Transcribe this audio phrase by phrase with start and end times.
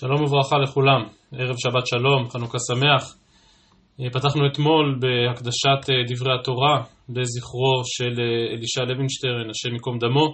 [0.00, 1.00] שלום וברכה לכולם,
[1.32, 3.16] ערב שבת שלום, חנוכה שמח.
[4.00, 6.74] אה, פתחנו אתמול בהקדשת אה, דברי התורה
[7.08, 10.26] לזכרו של אה, אלישע לוינשטרן, השם ייקום דמו,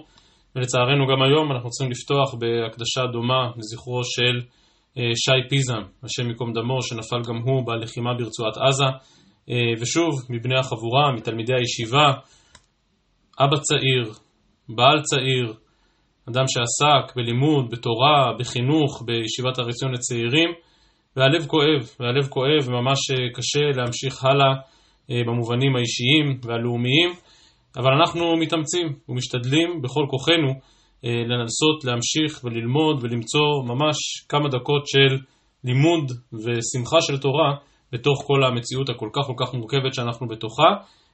[0.55, 4.35] ולצערנו גם היום אנחנו צריכים לפתוח בהקדשה דומה לזכרו של
[5.23, 8.89] שי פיזם, השם ייקום דמו, שנפל גם הוא בלחימה ברצועת עזה.
[9.81, 12.07] ושוב, מבני החבורה, מתלמידי הישיבה,
[13.39, 14.13] אבא צעיר,
[14.69, 15.53] בעל צעיר,
[16.29, 20.49] אדם שעסק בלימוד, בתורה, בחינוך, בישיבת הר עציון לצעירים,
[21.15, 24.53] והלב כואב, והלב כואב, וממש אה, קשה להמשיך הלאה
[25.11, 27.09] אה, במובנים האישיים והלאומיים,
[27.77, 30.49] אבל אנחנו מתאמצים ומשתדלים בכל כוחנו
[31.05, 33.97] אה, לנסות להמשיך וללמוד ולמצוא ממש
[34.29, 35.17] כמה דקות של
[35.63, 37.55] לימוד ושמחה של תורה
[37.91, 40.69] בתוך כל המציאות הכל כך כל כך מורכבת שאנחנו בתוכה.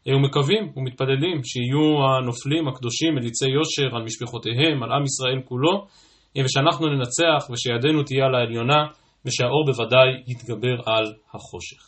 [0.07, 5.85] ומקווים ומתפללים שיהיו הנופלים הקדושים מליצי יושר על משפחותיהם, על עם ישראל כולו,
[6.45, 8.85] ושאנחנו ננצח ושידנו תהיה על העליונה
[9.25, 11.81] ושהאור בוודאי יתגבר על החושך.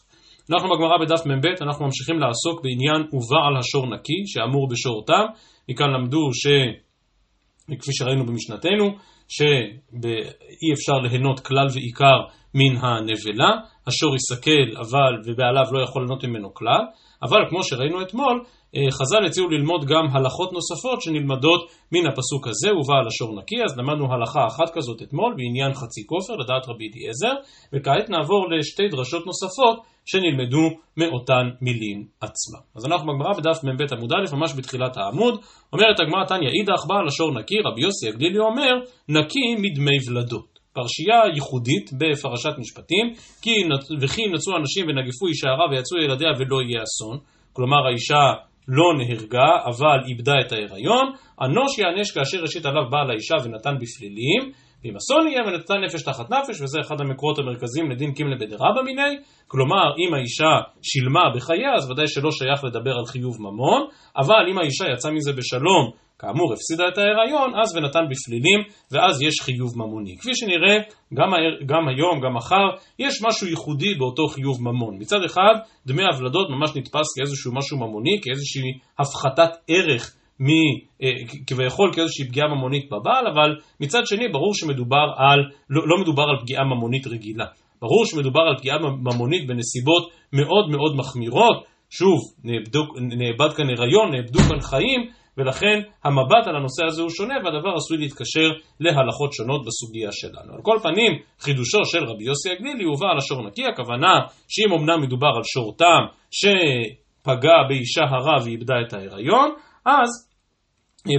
[0.52, 5.26] אנחנו בגמרא בדף מ"ב, אנחנו ממשיכים לעסוק בעניין ובעל השור נקי, שאמור בשור תם.
[5.70, 6.48] מכאן למדו ש...
[7.80, 8.86] כפי שראינו במשנתנו,
[9.30, 12.20] שאי אפשר ליהנות כלל ועיקר
[12.54, 13.52] מן הנבלה,
[13.88, 16.82] השור יסכל אבל ובעליו לא יכול ליהנות ממנו כלל,
[17.24, 18.44] אבל כמו שראינו אתמול,
[18.76, 23.78] אה, חז"ל הציעו ללמוד גם הלכות נוספות שנלמדות מן הפסוק הזה, ובעל השור נקי, אז
[23.78, 27.36] למדנו הלכה אחת כזאת אתמול בעניין חצי כופר, לדעת רבי אליעזר,
[27.74, 30.66] וכעת נעבור לשתי דרשות נוספות שנלמדו
[30.98, 32.62] מאותן מילים עצמם.
[32.76, 35.36] אז אנחנו בגמרא בדף מ"ב עמוד א', ממש בתחילת העמוד,
[35.74, 38.74] אומרת הגמרא תניא אידך בעל השור נקי, רבי יוסי הגלילי אומר,
[39.10, 40.53] נקי מדמי ולדות.
[40.74, 43.06] פרשייה ייחודית בפרשת משפטים,
[43.42, 43.56] כי
[44.02, 47.18] וכי נצאו אנשים ונגפו אישה הרע ויצאו ילדיה ולא יהיה אסון,
[47.54, 48.24] כלומר האישה
[48.68, 51.06] לא נהרגה, אבל איבדה את ההיריון,
[51.42, 54.52] אנוש יענש כאשר ראשית עליו בעל האישה ונתן בפלילים,
[54.84, 59.18] ואם אסון יהיה ונתן נפש תחת נפש, וזה אחד המקורות המרכזיים לדין קימלה בדרבא מיני,
[59.48, 63.82] כלומר אם האישה שילמה בחייה, אז ודאי שלא שייך לדבר על חיוב ממון,
[64.18, 68.60] אבל אם האישה יצאה מזה בשלום כאמור הפסידה את ההיריון, אז ונתן בפלילים,
[68.92, 70.18] ואז יש חיוב ממוני.
[70.18, 70.78] כפי שנראה,
[71.14, 71.30] גם,
[71.66, 72.68] גם היום, גם מחר,
[73.00, 74.98] יש משהו ייחודי באותו חיוב ממון.
[75.00, 75.56] מצד אחד,
[75.88, 80.48] דמי הוולדות ממש נתפס כאיזשהו משהו ממוני, כאיזושהי הפחתת ערך מ,
[81.04, 81.10] אה,
[81.48, 86.38] כביכול כאיזושהי פגיעה ממונית בבעל, אבל מצד שני ברור שמדובר על, לא, לא מדובר על
[86.42, 87.46] פגיעה ממונית רגילה.
[87.82, 91.64] ברור שמדובר על פגיעה ממונית בנסיבות מאוד מאוד מחמירות.
[91.90, 92.20] שוב,
[92.94, 97.98] נאבד כאן הריון, נאבדו כאן חיים, ולכן המבט על הנושא הזה הוא שונה והדבר עשוי
[97.98, 98.50] להתקשר
[98.80, 100.54] להלכות שונות בסוגיה שלנו.
[100.54, 105.02] על כל פנים, חידושו של רבי יוסי הגלילי הובא על השור נקי, הכוונה שאם אמנם
[105.02, 109.54] מדובר על שור תם שפגע באישה הרה ואיבדה את ההיריון,
[109.86, 110.10] אז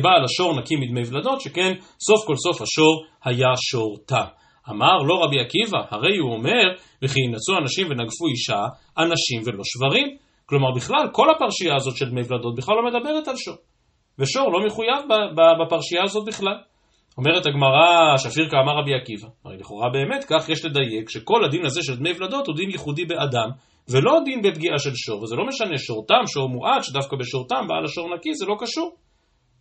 [0.03, 4.25] בעל השור נקי מדמי ולדות, שכן סוף כל סוף השור היה שור תם.
[4.71, 6.63] אמר לא רבי עקיבא, הרי הוא אומר,
[7.03, 8.67] וכי ינצו אנשים ונגפו אישה,
[8.99, 10.17] אנשים ולא שברים.
[10.47, 13.57] כלומר בכלל, כל הפרשייה הזאת של דמי ולדות בכלל לא מדברת על שור.
[14.19, 15.03] ושור לא מחויב
[15.61, 16.59] בפרשייה הזאת בכלל.
[17.19, 19.29] אומרת הגמרא, שפיר כאמר רבי עקיבא.
[19.45, 23.05] הרי לכאורה באמת כך יש לדייק שכל הדין הזה של דמי ולדות הוא דין ייחודי
[23.05, 23.49] באדם,
[23.89, 27.67] ולא דין בפגיעה של שור, וזה לא משנה שור תם, שור מועט, שדווקא בשור תם
[27.69, 28.97] בעל השור נקי, זה לא קשור.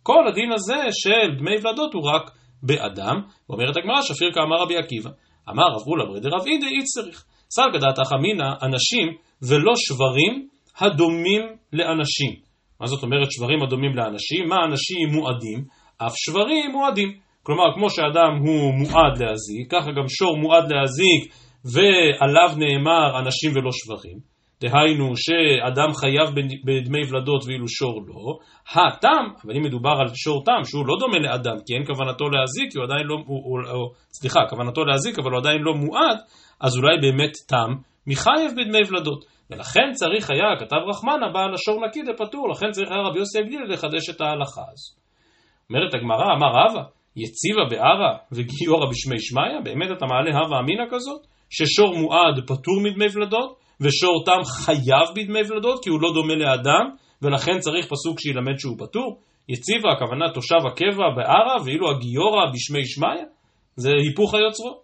[0.02, 2.30] כל הדין הזה של דמי ולדות הוא רק
[2.62, 3.16] באדם,
[3.48, 5.10] ואומרת הגמרא, שפיר כאמר רבי עקיבא.
[5.50, 7.24] אמר רב אולה ברדר רב אידי אי צריך.
[7.50, 9.06] סלגא דעתך אמינא אנשים
[9.48, 10.48] ולא שברים
[10.78, 11.42] הדומים
[11.72, 12.43] לאנשים.
[12.84, 14.48] מה זאת אומרת שברים הדומים לאנשים?
[14.48, 15.64] מה אנשים מועדים?
[16.06, 17.10] אף שברים מועדים.
[17.42, 21.22] כלומר, כמו שאדם הוא מועד להזיק, ככה גם שור מועד להזיק
[21.72, 24.18] ועליו נאמר אנשים ולא שברים.
[24.60, 26.28] דהיינו שאדם חייב
[26.66, 28.38] בדמי ולדות ואילו שור לא.
[28.74, 32.72] התם, אבל אם מדובר על שור תם שהוא לא דומה לאדם כי אין כוונתו להזיק,
[32.72, 36.18] כי הוא עדיין לא, הוא, הוא, הוא, סליחה, כוונתו להזיק אבל הוא עדיין לא מועד,
[36.60, 37.70] אז אולי באמת תם
[38.06, 39.33] מחייב בדמי ולדות.
[39.54, 43.66] ולכן צריך היה, כתב רחמנה, בעל השור נקי דפטור, לכן צריך היה רבי יוסי הגלילי
[43.68, 44.92] לחדש את ההלכה הזו.
[45.70, 46.82] אומרת הגמרא, אמר רבא,
[47.16, 51.20] יציבה בערה וגיורא בשמי שמיא, באמת אתה מעלה הווה אמינא כזאת?
[51.50, 56.84] ששור מועד פטור מדמי ולדות, ושור תם חייב בדמי ולדות כי הוא לא דומה לאדם,
[57.22, 59.20] ולכן צריך פסוק שילמד שהוא פטור?
[59.48, 63.24] יציבה, הכוונה תושב הקבע בערה, ואילו הגיורא בשמי שמיא?
[63.76, 64.83] זה היפוך היוצרות.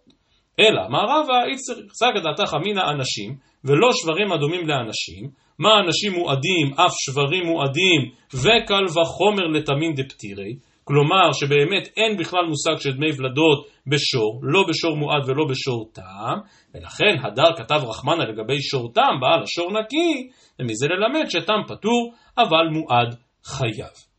[0.60, 6.12] אלא, מה רבא, אי צריך, סגא דעתך אמינא אנשים, ולא שברים הדומים לאנשים, מה אנשים
[6.12, 8.00] מועדים, אף שברים מועדים,
[8.34, 10.54] וקל וחומר לתמין דפטירי,
[10.84, 16.38] כלומר שבאמת אין בכלל מושג של דמי ולדות בשור, לא בשור מועד ולא בשור טעם,
[16.74, 20.28] ולכן הדר כתב רחמנה לגבי שור טעם, בעל השור נקי,
[20.58, 23.14] ומזה ללמד שטעם פטור, אבל מועד
[23.44, 24.09] חייב.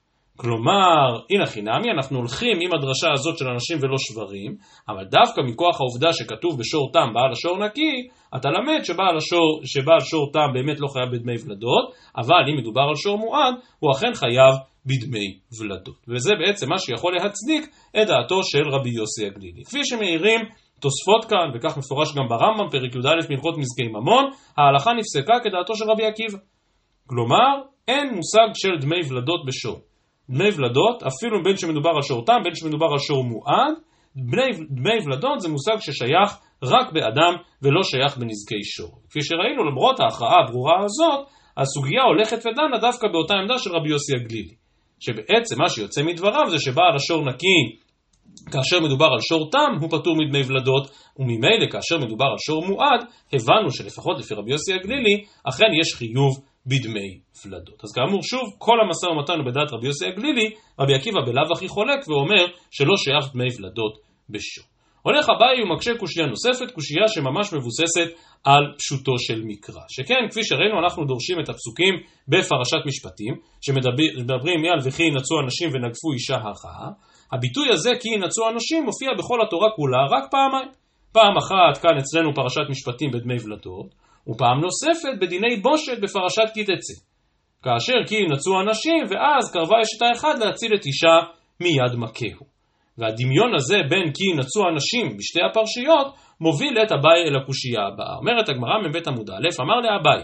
[0.42, 4.56] כלומר, הנה חינמי, אנחנו הולכים עם הדרשה הזאת של אנשים ולא שברים,
[4.90, 10.00] אבל דווקא מכוח העובדה שכתוב בשור תם בעל השור נקי, אתה למד שבעל, השור, שבעל
[10.00, 11.86] שור תם באמת לא חייב בדמי ולדות,
[12.18, 14.54] אבל אם מדובר על שור מועד, הוא אכן חייב
[14.86, 16.00] בדמי ולדות.
[16.08, 17.64] וזה בעצם מה שיכול להצדיק
[18.02, 19.64] את דעתו של רבי יוסי הגלילי.
[19.64, 20.42] כפי שמעירים
[20.80, 24.26] תוספות כאן, וכך מפורש גם ברמב"ם, פרק י"א מלכות נזקי ממון,
[24.58, 26.38] ההלכה נפסקה כדעתו של רבי עקיבא.
[27.08, 27.54] כלומר,
[27.88, 29.91] אין מושג של דמי ולדות בשור.
[30.32, 33.74] דמי ולדות, אפילו בין שמדובר על שור תם, בין שמדובר על שור מועד,
[34.16, 38.92] דמי, דמי ולדות זה מושג ששייך רק באדם ולא שייך בנזקי שור.
[39.10, 44.16] כפי שראינו, למרות ההכרעה הברורה הזאת, הסוגיה הולכת ודנה דווקא באותה עמדה של רבי יוסי
[44.16, 44.56] הגלילי.
[45.00, 47.78] שבעצם מה שיוצא מדבריו זה שבעל השור נקי,
[48.52, 53.02] כאשר מדובר על שור תם, הוא פטור מדמי ולדות, וממילא כאשר מדובר על שור מועד,
[53.34, 57.84] הבנו שלפחות לפי רבי יוסי הגלילי, אכן יש חיוב בדמי ולדות.
[57.84, 60.50] אז כאמור, שוב, כל המשא ומתן הוא בדעת רבי יוסי הגלילי,
[60.80, 63.94] רבי עקיבא בלאו הכי חולק ואומר שלא שייך דמי ולדות
[64.30, 64.66] בשור.
[65.02, 68.10] הולך אביי ומקשה קושייה נוספת, קושייה שממש מבוססת
[68.44, 69.84] על פשוטו של מקרא.
[69.90, 71.94] שכן, כפי שראינו, אנחנו דורשים את הפסוקים
[72.28, 76.90] בפרשת משפטים, שמדברים מעל וכי ינצו אנשים ונגפו אישה הכאה.
[77.32, 80.70] הביטוי הזה, כי ינצו אנשים, מופיע בכל התורה כולה רק פעמיים.
[81.14, 83.90] פעם אחת כאן אצלנו פרשת משפטים בדמי ולדות,
[84.28, 86.98] ופעם נוספת בדיני בושת בפרשת כי תצא.
[87.64, 91.16] כאשר כי ינצו אנשים, ואז קרבה אשת האחד להציל את אישה
[91.60, 92.46] מיד מכהו.
[92.98, 96.08] והדמיון הזה בין כי ינצו אנשים בשתי הפרשיות,
[96.42, 98.16] מוביל את אביי אל הקושייה הבאה.
[98.18, 100.24] אומרת הגמרא מבית עמוד א', אמר לאביי,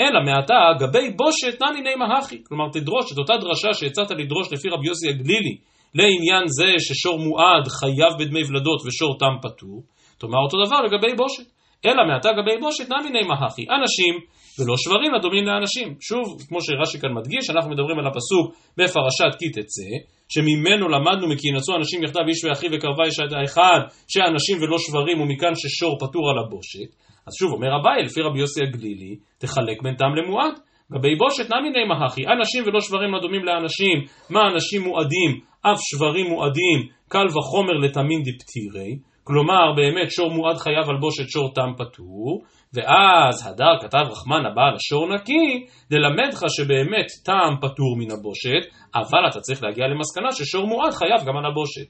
[0.00, 2.44] אלא מעתה גבי בושת נמי נימה הכי.
[2.44, 5.56] כלומר, תדרוש את אותה דרשה שהצעת לדרוש לפי רבי יוסי הגלילי,
[5.94, 9.82] לעניין זה ששור מועד חייב בדמי ולדות ושור תם פטור,
[10.18, 11.55] תאמר אותו דבר לגבי בושת.
[11.86, 13.64] אלא מעתה גבי בושת נמי נימה הכי.
[13.78, 14.14] אנשים
[14.58, 15.88] ולא שברים הדומים לאנשים.
[16.00, 18.46] שוב, כמו שרש"י כאן מדגיש, אנחנו מדברים על הפסוק
[18.78, 19.90] בפרשת כי תצא,
[20.32, 25.54] שממנו למדנו מכי ינצו אנשים יחדיו איש ואחיו וקרבה איש האחד, שאנשים ולא שברים ומכאן
[25.54, 26.90] ששור פטור על הבושת.
[27.26, 30.54] אז שוב, אומר אביי, לפי רבי יוסי הגלילי, תחלק בין תם למועד.
[30.92, 33.96] גבי בושת נמי נימה הכי, אנשים ולא שברים הדומים לאנשים,
[34.30, 35.30] מה אנשים מועדים,
[35.62, 36.78] אף שברים מועדים,
[37.08, 38.90] קל וחומר לתמין דפטירי,
[39.28, 42.42] כלומר באמת שור מועד חייב על בושת שור תם פטור,
[42.74, 48.62] ואז הדר כתב רחמן הבעל השור נקי, ללמדך שבאמת טעם פטור מן הבושת,
[48.94, 51.88] אבל אתה צריך להגיע למסקנה ששור מועד חייב גם על הבושת.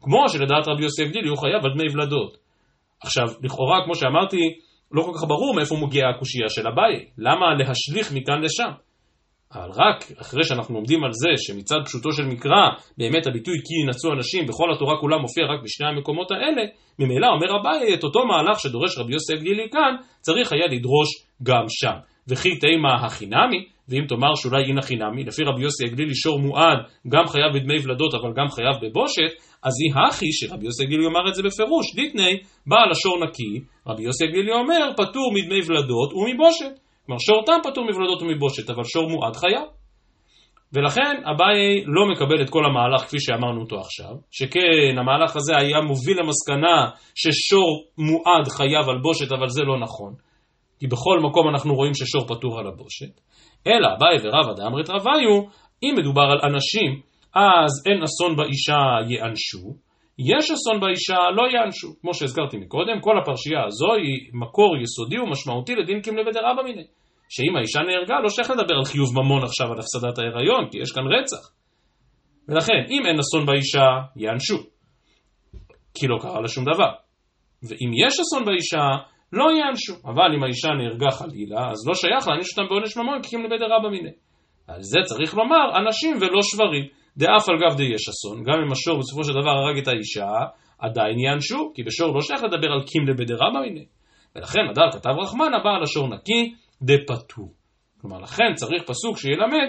[0.00, 2.36] כמו שלדעת רבי יוסי הגדילי הוא חייב על דמי ולדות.
[3.02, 4.42] עכשיו, לכאורה, כמו שאמרתי,
[4.92, 6.94] לא כל כך ברור מאיפה מגיעה הקושייה של אביי.
[7.18, 8.72] למה להשליך מכאן לשם?
[9.56, 12.64] אבל רק אחרי שאנחנו עומדים על זה שמצד פשוטו של מקרא,
[12.98, 16.62] באמת הביטוי כי ינצו אנשים בכל התורה כולה מופיע רק בשני המקומות האלה,
[16.98, 21.08] ממילא אומר אביי את אותו מהלך שדורש רבי יוסי הגלילי כאן, צריך היה לדרוש
[21.42, 21.96] גם שם.
[22.28, 26.78] וכי תימה החינמי, ואם תאמר שאולי אין החינמי, לפי רבי יוסי הגלילי שור מועד,
[27.08, 31.28] גם חייב בדמי ולדות אבל גם חייב בבושת, אז היא הכי שרבי יוסי הגלילי אומר
[31.28, 32.32] את זה בפירוש, דיתני,
[32.66, 36.83] בעל השור נקי, רבי יוסי הגלילי אומר פטור מדמי ולדות ומבושת.
[37.06, 39.68] כלומר שור תם פטור מבלדות ומבושת, אבל שור מועד חייב.
[40.72, 45.80] ולכן אביי לא מקבל את כל המהלך כפי שאמרנו אותו עכשיו, שכן המהלך הזה היה
[45.80, 50.14] מוביל למסקנה ששור מועד חייב על בושת, אבל זה לא נכון.
[50.80, 53.20] כי בכל מקום אנחנו רואים ששור פטור על הבושת.
[53.66, 55.42] אלא אביי ורבא דאמרת רביו,
[55.82, 57.00] אם מדובר על אנשים,
[57.34, 59.74] אז אין אסון באישה יענשו,
[60.18, 61.88] יש אסון באישה, לא יענשו.
[62.00, 66.84] כמו שהזכרתי מקודם, כל הפרשייה הזו היא מקור יסודי ומשמעותי לדין קימלה בדרבא מיניה.
[67.28, 70.92] שאם האישה נהרגה, לא שייך לדבר על חיוב ממון עכשיו על הפסדת ההיריון, כי יש
[70.92, 71.50] כאן רצח.
[72.48, 74.58] ולכן, אם אין אסון באישה, יענשו.
[75.94, 76.92] כי לא קרה לה שום דבר.
[77.68, 78.86] ואם יש אסון באישה,
[79.32, 79.94] לא יענשו.
[80.04, 83.88] אבל אם האישה נהרגה חלילה, אז לא שייך להעניש אותם בעונש ממון, כי קימלה בדרבא
[83.88, 84.12] מיניה.
[84.68, 86.84] על זה צריך לומר, אנשים ולא שברים.
[87.16, 90.32] דאף על גב די יש אסון, גם אם השור בסופו של דבר הרג את האישה,
[90.78, 93.84] עדיין יענשו, כי בשור לא שייך לדבר על קימלה בדרבא מיניה.
[94.36, 97.54] ולכן הדר כתב רחמנה בא על השור נקי דפטור.
[98.00, 99.68] כלומר, לכן צריך פסוק שילמד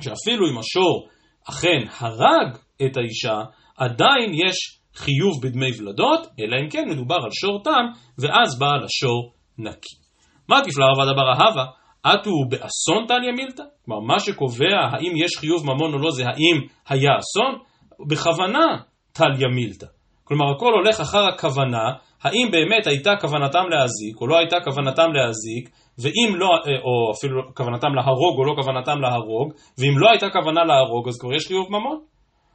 [0.00, 1.08] שאפילו אם השור
[1.48, 2.56] אכן הרג
[2.86, 3.38] את האישה,
[3.76, 7.84] עדיין יש חיוב בדמי ולדות, אלא אם כן מדובר על שור תם,
[8.18, 9.96] ואז בעל השור נקי.
[10.48, 11.64] מה תפלא רבא דבר אהבה?
[12.14, 13.62] אטו באסון תליה מילתא?
[13.84, 17.58] כלומר, מה שקובע האם יש חיוב ממון או לא זה האם היה אסון?
[18.08, 18.76] בכוונה
[19.12, 19.86] תליה מילתא.
[20.24, 21.84] כלומר, הכל הולך אחר הכוונה,
[22.22, 27.42] האם באמת הייתה כוונתם להזיק או לא הייתה כוונתם להזיק, ואם לא, אה, או אפילו
[27.54, 31.66] כוונתם להרוג או לא כוונתם להרוג, ואם לא הייתה כוונה להרוג, אז כבר יש חיוב
[31.68, 32.00] ממון.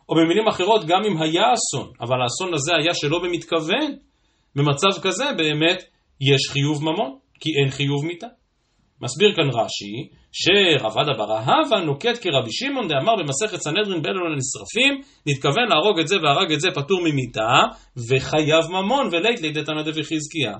[0.09, 3.91] או במילים אחרות, גם אם היה אסון, אבל האסון הזה היה שלא במתכוון,
[4.55, 5.83] במצב כזה באמת
[6.21, 8.27] יש חיוב ממון, כי אין חיוב מיתה.
[9.01, 15.01] מסביר כאן רש"י, שרב עדה בר אהבה נוקט כרבי שמעון דאמר במסכת סנהדרין באלו לנשרפים,
[15.27, 17.53] נתכוון להרוג את זה והרג את זה פטור ממיתה,
[18.09, 20.53] וחייב ממון ולית לידי תנא דבי חזקיה.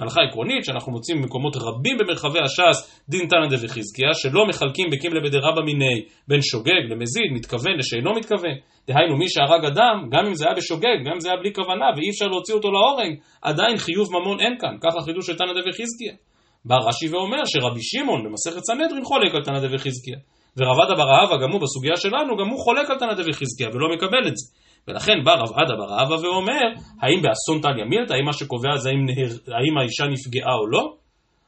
[0.00, 5.20] הלכה עקרונית שאנחנו מוצאים במקומות רבים במרחבי הש"ס דין תנא דבי חזקיה, שלא מחלקים בקימלה
[5.20, 8.56] בדרבא מיני בין שוגג למזיד, מתכוון לשאינו מתכוון.
[8.86, 11.86] דהיינו מי שהרג אדם, גם אם זה היה בשוגג, גם אם זה היה בלי כוונה
[11.96, 13.10] ואי אפשר להוציא אותו להורג,
[13.42, 16.27] עדיין חיוב ממון אין כאן, ככה חידוש של תנא דבי חזקיה.
[16.68, 20.18] בא רש"י ואומר שרבי שמעון במסכת סנהדרין חולק על תנא דבי חזקיה.
[20.56, 23.88] ורב בר אהבה גם הוא בסוגיה שלנו, גם הוא חולק על תנא דבי חזקיה ולא
[23.94, 24.46] מקבל את זה.
[24.88, 26.66] ולכן בא רב עדה בר אהבה ואומר,
[27.02, 30.94] האם באסון טליה מילתא, האם מה שקובע זה האם, נהר, האם האישה נפגעה או לא?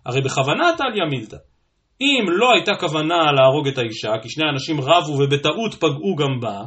[0.06, 1.36] הרי בכוונה טליה מילתא.
[2.00, 6.64] אם לא הייתה כוונה להרוג את האישה, כי שני אנשים רבו ובטעות פגעו גם בה,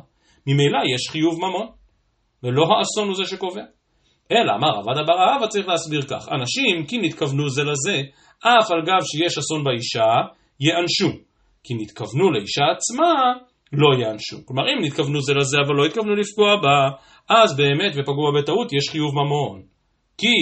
[0.48, 1.68] ממילא יש חיוב ממון,
[2.44, 3.64] ולא האסון הוא זה שקובע.
[4.34, 8.02] אלא אמר רב עדה בר אהבה צריך להסביר כך, אנשים כי נתכוונו זה לזה,
[8.40, 10.12] אף על גב שיש אסון באישה,
[10.60, 11.20] יענשו.
[11.64, 13.14] כי נתכוונו לאישה עצמה,
[13.74, 14.38] לא יענשו.
[14.46, 16.90] כלומר, אם נתכוונו זה לזה אבל לא התכוונו לפגוע בה,
[17.30, 19.62] אז באמת ופגעו בה בטעות יש חיוב ממון.
[20.18, 20.36] כי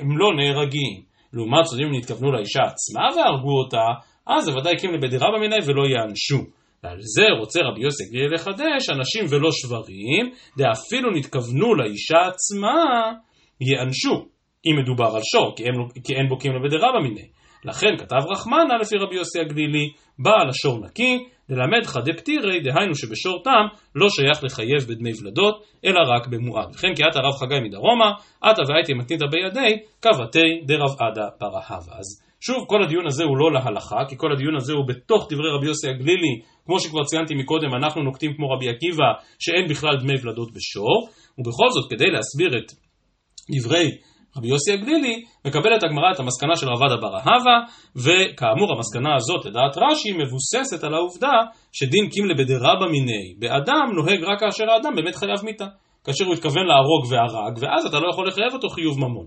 [0.00, 1.02] הם לא נהרגים.
[1.32, 3.86] לעומת זאת, אם נתכוונו לאישה עצמה והרגו אותה,
[4.26, 6.50] אז זה ודאי קימלה בדירה במיני ולא יענשו.
[6.84, 13.12] ועל זה רוצה רבי יוסי גלילי לחדש, אנשים ולא שברים, דאפילו נתכוונו לאישה עצמה,
[13.60, 14.26] יענשו.
[14.66, 15.84] אם מדובר על שור, כי, לא,
[16.16, 17.28] אין בו קימלה בדירה במיני.
[17.64, 19.88] לכן כתב רחמנה לפי רבי יוסי הגלילי,
[20.18, 26.00] בעל השור נקי, ללמד חדי פטירי, דהיינו שבשור תם לא שייך לחייב בדמי ולדות, אלא
[26.14, 26.68] רק במועד.
[26.74, 28.12] וכן כי עתה רב חגי מדרומה,
[28.42, 31.92] עתה והייתי מתניתא בידי, קבתי דרב עדה פרהבה.
[31.98, 35.50] אז שוב, כל הדיון הזה הוא לא להלכה, כי כל הדיון הזה הוא בתוך דברי
[35.56, 40.14] רבי יוסי הגלילי, כמו שכבר ציינתי מקודם, אנחנו נוקטים כמו רבי עקיבא, שאין בכלל דמי
[40.22, 42.72] ולדות בשור, ובכל זאת, כדי להסביר את
[43.50, 43.90] דברי
[44.36, 47.56] רבי יוסי הגלילי, מקבלת הגמרא את המסקנה של רבד אבר אהבה,
[47.96, 51.32] וכאמור המסקנה הזאת לדעת רש"י מבוססת על העובדה
[51.72, 55.66] שדין קימלה בדרבא מיני באדם נוהג רק כאשר האדם באמת חייב מיתה.
[56.04, 59.26] כאשר הוא התכוון להרוג והרג, ואז אתה לא יכול לחייב אותו חיוב ממון.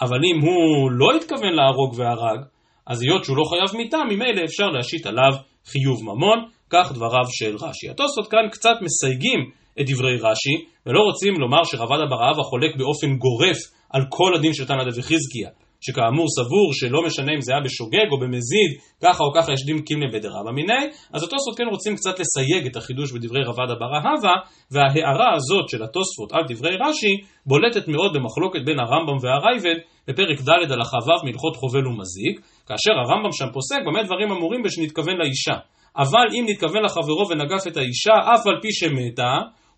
[0.00, 2.40] אבל אם הוא לא התכוון להרוג והרג,
[2.86, 5.32] אז היות שהוא לא חייב מיתה, ממילא אפשר להשית עליו
[5.66, 6.38] חיוב ממון,
[6.70, 7.90] כך דבריו של רש"י.
[7.90, 9.40] התוספות כאן קצת מסייגים
[9.80, 10.54] את דברי רש"י,
[10.86, 13.58] ולא רוצים לומר שרבד אבר אהבה חולק באופן גורף
[13.92, 15.50] על כל הדין של תנא דבי חזקיה,
[15.84, 18.70] שכאמור סבור שלא משנה אם זה היה בשוגג או במזיד,
[19.04, 20.82] ככה או ככה יש דין קימלה בדרבא מיניה,
[21.14, 24.34] אז התוספות כן רוצים קצת לסייג את החידוש בדברי רבדה בר אהבה,
[24.72, 27.14] וההערה הזאת של התוספות על דברי רש"י,
[27.46, 32.36] בולטת מאוד במחלוקת בין הרמב"ם והרייבד, בפרק ד' הלכה ו' מלכות חובל ומזיק,
[32.66, 35.56] כאשר הרמב"ם שם פוסק במה דברים אמורים בשנתכוון לאישה.
[35.96, 39.32] אבל אם נתכוון לחברו ונגף את האישה, אף על פי שמתה,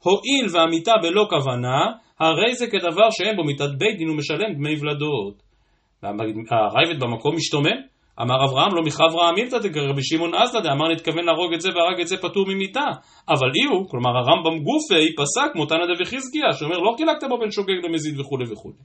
[0.04, 1.78] הואיל והמיתה בלא כוונה,
[2.20, 5.42] הרי זה כדבר שאין בו מיתת בית דין ומשלם דמי ולדות.
[6.50, 7.78] הרייבד במקום משתומם,
[8.22, 12.08] אמר אברהם לא מחברא אמילתא דגרבי שמעון אזלא דאמר נתכוון להרוג את זה והרג את
[12.08, 12.86] זה פטור ממיתה.
[13.28, 17.84] אבל אי הוא, כלומר הרמב"ם גופי, פסק מותנא דבחזקיה, שאומר לא חילקת בו בין שוגג
[17.84, 18.76] למזיד וכולי וכולי.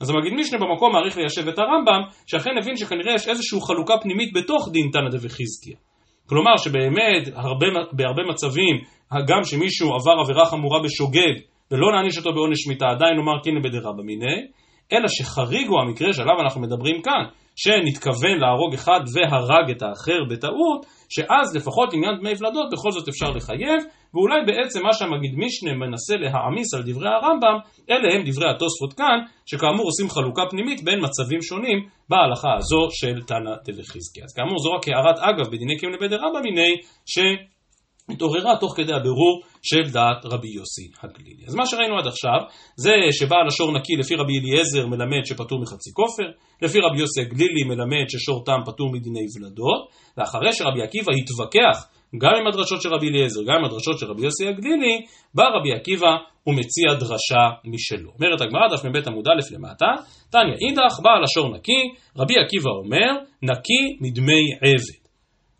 [0.00, 4.32] אז המגיד משנה במקום מעריך ליישב את הרמב"ם, שאכן הבין שכנראה יש איזושהי חלוקה פנימית
[4.34, 5.76] בתוך דין תנא דבחזקיה.
[6.28, 8.76] כלומר שבאמת הרבה, בהרבה מצבים,
[9.28, 11.34] גם שמישהו עבר עבירה חמורה בשוגג
[11.70, 14.38] ולא נעניש אותו בעונש מיתה, עדיין נאמר קינא בדרבא מיניה,
[14.92, 17.24] אלא שחריג הוא המקרה שעליו אנחנו מדברים כאן,
[17.56, 23.30] שנתכוון להרוג אחד והרג את האחר בטעות, שאז לפחות עניין דמי ולדות בכל זאת אפשר
[23.30, 23.80] לחייב,
[24.14, 27.56] ואולי בעצם מה שהמגיד משנה מנסה להעמיס על דברי הרמב"ם,
[27.90, 33.22] אלה הם דברי התוספות כאן, שכאמור עושים חלוקה פנימית בין מצבים שונים בהלכה הזו של
[33.22, 34.20] תנא דלחזקי.
[34.24, 36.72] אז כאמור זו רק הערת אגב בדיני קים לבית דרבא מיני,
[37.06, 37.18] ש...
[38.10, 41.44] התעוררה תוך כדי הבירור של דעת רבי יוסי הגלילי.
[41.46, 42.40] אז מה שראינו עד עכשיו
[42.76, 46.30] זה שבעל השור נקי לפי רבי אליעזר מלמד שפטור מחצי כופר,
[46.62, 51.88] לפי רבי יוסי הגלילי מלמד ששור תם פטור מדיני ולדות, ואחרי שרבי עקיבא התווכח
[52.22, 55.00] גם עם הדרשות של רבי אליעזר, גם עם הדרשות של רבי יוסי הגלילי,
[55.34, 58.10] בא רבי עקיבא ומציע דרשה משלו.
[58.18, 59.86] אומרת הגמרא, דף מ"ב עמוד א' למטה,
[60.30, 61.82] תניא אידך, בעל השור נקי,
[62.16, 63.10] רבי עקיבא אומר,
[63.42, 64.97] נקי מדמי עבד.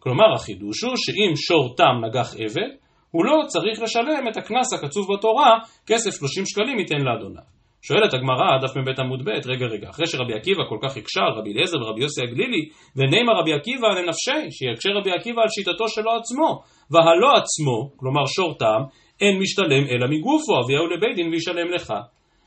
[0.08, 2.70] כלומר החידוש הוא שאם שור תם נגח עבד,
[3.10, 7.42] הוא לא צריך לשלם את הקנס הקצוב בתורה, כסף 30 שקלים ייתן לאדוניו.
[7.82, 11.32] שואלת הגמרא, דף מ"ב עמוד ב', רגע רגע, אחרי שרבי עקיבא כל כך הקשה על
[11.38, 12.62] רבי אליעזר ורבי יוסי הגלילי,
[12.96, 18.58] ונעימה רבי עקיבא לנפשי, שיקשה רבי עקיבא על שיטתו שלו עצמו, והלא עצמו, כלומר שור
[18.58, 18.80] תם,
[19.20, 21.94] אין משתלם אלא מגופו, אביהו לבית דין וישלם לך.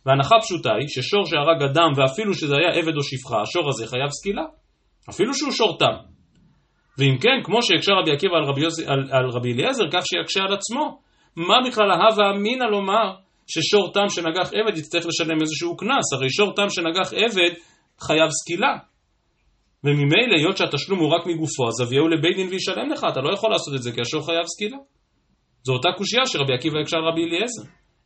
[0.06, 4.10] והנחה פשוטה היא ששור שהרג אדם ואפילו שזה היה עבד או שפחה, השור הזה חייב
[4.10, 4.46] סקילה.
[5.10, 6.11] אפילו שהוא שור תם.
[6.98, 10.54] ואם כן, כמו שהקשה רבי עקיבא על רבי, על, על רבי אליעזר, כך שיקשה על
[10.54, 11.00] עצמו.
[11.36, 13.16] מה בכלל ההווה אמינא לומר
[13.48, 16.14] ששור תם שנגח עבד יצטרך לשלם איזשהו קנס?
[16.14, 17.54] הרי שור תם שנגח עבד
[18.00, 18.78] חייב סקילה.
[19.84, 23.52] וממילא היות שהתשלום הוא רק מגופו, אז אביהו לבית דין וישלם לך, אתה לא יכול
[23.52, 24.78] לעשות את זה כי השור חייב סקילה.
[25.64, 27.64] זו אותה קושייה שרבי עקיבא הקשה על רבי אליעזר.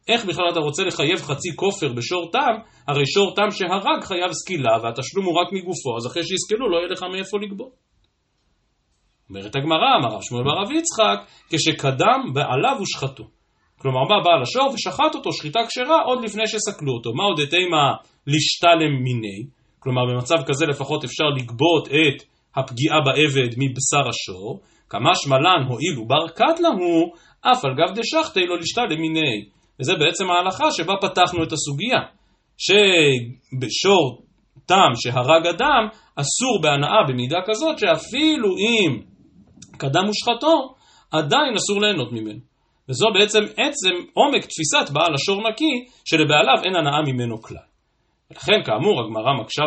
[0.07, 2.55] איך בכלל אתה רוצה לחייב חצי כופר בשור תם,
[2.87, 6.87] הרי שור תם שהרג חייב סקילה והתשלום הוא רק מגופו, אז אחרי שיסקלו לא יהיה
[6.87, 7.73] לך מאיפה לגבות.
[9.29, 13.23] אומרת הגמרא, אמר רב שמואל בר רב יצחק, כשקדם בעליו ושחטו.
[13.77, 17.13] כלומר, בא בעל השור ושחט אותו שחיטה כשרה עוד לפני שסקלו אותו.
[17.13, 17.93] מה עוד אתימה
[18.27, 19.39] לשתלם מיני?
[19.79, 22.23] כלומר, במצב כזה לפחות אפשר לגבות את
[22.55, 24.59] הפגיעה בעבד מבשר השור.
[24.89, 29.45] כמה שמלן הואילו בר קטלה הוא, אף על גב דשחטי לא לשתלם מיני.
[29.79, 31.99] וזה בעצם ההלכה שבה פתחנו את הסוגיה.
[32.57, 34.21] שבשור
[34.65, 39.14] תם שהרג אדם, אסור בהנאה במידה כזאת שאפילו אם
[39.77, 40.75] קדם מושחתו,
[41.11, 42.39] עדיין אסור ליהנות ממנו.
[42.89, 47.67] וזו בעצם עצם עומק תפיסת בעל השור נקי, שלבעליו אין הנאה ממנו כלל.
[48.31, 49.63] ולכן כאמור הגמרא מקשה,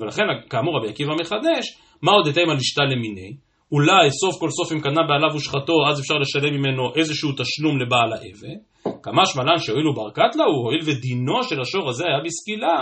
[0.00, 3.36] ולכן כאמור רבי עקיבא מחדש, מה עוד התאמה לשתה למיני?
[3.72, 8.12] אולי סוף כל סוף אם קנה בעליו ושחתו, אז אפשר לשלם ממנו איזשהו תשלום לבעל
[8.12, 8.58] העבד.
[9.02, 12.76] כמה שמלן שהואילו בר קטלה הוא, הואיל ודינו של השור הזה היה בסקילה,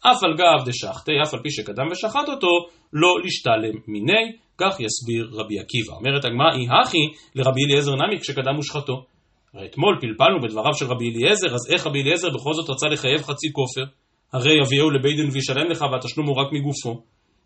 [0.00, 2.48] אף על גב דשחטי, אף על פי שקדם ושחט אותו,
[2.92, 5.92] לא לשתלם מיני, כך יסביר רבי עקיבא.
[5.94, 6.98] אומרת הגמרא, אי הכי
[7.34, 9.04] לרבי אליעזר נמי כשקדם ושחטו.
[9.54, 13.22] הרי אתמול פלפלנו בדבריו של רבי אליעזר, אז איך רבי אליעזר בכל זאת רצה לחייב
[13.22, 13.84] חצי כופר?
[14.32, 17.02] הרי יביאו לבית דין וישלם לך והתשלום הוא רק מגופו.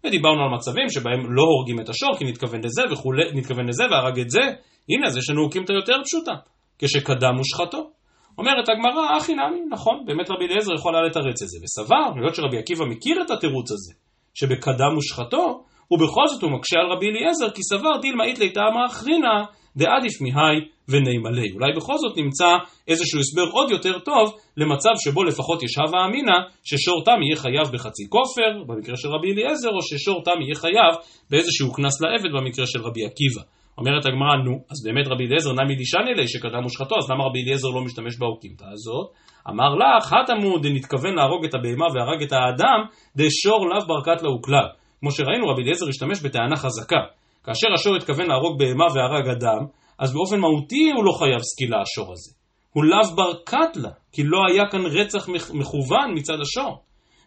[0.07, 4.21] ודיברנו על מצבים שבהם לא הורגים את השור כי נתכוון לזה וכולי, נתכוון לזה והרג
[4.21, 4.40] את זה.
[4.88, 6.33] הנה, אז יש לנו אוקימתא יותר פשוטה,
[6.78, 7.90] כשקדם ושחטו.
[8.38, 12.35] אומרת הגמרא, אחי נמי, נכון, באמת רבי אליעזר יכול היה לתרץ את זה, וסבר, היות
[12.35, 13.95] שרבי עקיבא מכיר את התירוץ הזה,
[14.35, 19.45] שבקדם ושחטו, ובכל זאת הוא מקשה על רבי אליעזר, כי סבר דילמה אית ליטעמה אחרינה,
[19.77, 20.59] דעדיף מהי
[20.89, 21.51] ונימלי.
[21.55, 22.51] אולי בכל זאת נמצא
[22.89, 27.67] איזשהו הסבר עוד יותר טוב למצב שבו לפחות יש הווה אמינא ששור תם יהיה חייב
[27.73, 30.93] בחצי כופר, במקרה של רבי אליעזר, או ששור תם יהיה חייב
[31.31, 33.43] באיזשהו קנס לעבד במקרה של רבי עקיבא.
[33.79, 37.43] אומרת הגמרא, נו, אז באמת רבי אליעזר נמי דישני לי שקדם מושחתו, אז למה רבי
[37.43, 39.07] אליעזר לא משתמש באוקימתא הזאת?
[39.51, 42.80] אמר לך, חתמו דנתכוון להרוג את הבהמה והרג את האדם,
[43.17, 44.69] דשור לאו ברכת לאו כלל.
[45.02, 47.02] כמו שראינו, רבי אליעזר השתמש בטענה חזקה.
[47.45, 49.67] כאשר השור התכוון להרוג בהמה והרג אדם,
[49.99, 52.32] אז באופן מהותי הוא לא חייב סקילה השור הזה.
[52.73, 56.82] הוא לאו בר קטלה, כי לא היה כאן רצח מכוון מצד השור.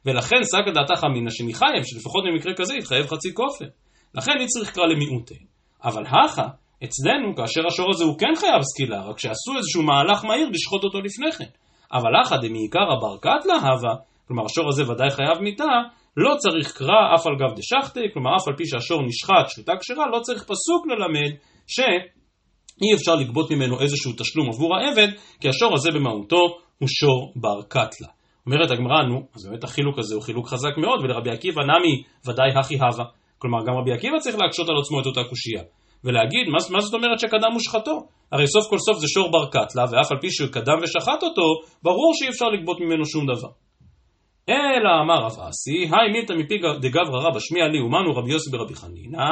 [0.06, 3.66] ולכן סגא דעתך אמינא שניחייב, שלפחות במקרה כזה יתחייב חצי כופר.
[4.16, 5.40] לכן היא צריך קרא למיעוטי.
[5.84, 6.48] אבל הכה,
[6.84, 11.02] אצלנו, כאשר השור הזה הוא כן חייב סקילה, רק שעשו איזשהו מהלך מהיר לשחוט אותו
[11.02, 11.52] לפני כן.
[11.94, 13.96] אבל הכה דמעיקר הבר קטלה הווה,
[14.28, 15.64] כלומר השור הזה ודאי חייב מיתה,
[16.18, 20.10] לא צריך קרא אף על גב דשחטי, כלומר אף על פי שהשור נשחט שחיטה כשרה,
[20.10, 21.32] לא צריך פסוק ללמד
[21.68, 25.08] שאי אפשר לגבות ממנו איזשהו תשלום עבור העבד,
[25.40, 26.42] כי השור הזה במהותו
[26.80, 28.08] הוא שור בר קטלה.
[28.46, 32.50] אומרת הגמרא, נו, אז באמת החילוק הזה הוא חילוק חזק מאוד, ולרבי עקיבא נמי ודאי
[32.60, 33.06] הכי הווה.
[33.38, 35.64] כלומר, גם רבי עקיבא צריך להקשות על עצמו את אותה קושייה.
[36.04, 37.96] ולהגיד, מה, מה זאת אומרת שקדם מושחתו?
[38.32, 41.48] הרי סוף כל סוף זה שור בר קטלה, ואף על פי שקדם ושחט אותו,
[41.84, 43.50] ברור שאי אפשר לגבות ממנו שום דבר.
[44.50, 48.76] אלא אמר רב אסי, היי מילתא מפי דגברא רבא שמיע לי ומנו רבי יוסי ברבי
[48.76, 49.28] חנינא,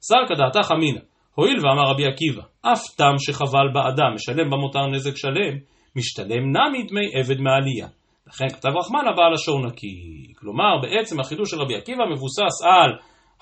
[0.00, 1.00] סלקא דעתך אמינא.
[1.34, 5.54] הואיל ואמר רבי עקיבא, אף תם שחבל באדם משלם במותר נזק שלם,
[5.96, 7.88] משתלם נמי דמי עבד מעלייה.
[8.26, 10.32] לכן כתב רחמנה בעל השור נקי.
[10.38, 12.90] כלומר, בעצם החידוש של רבי עקיבא מבוסס על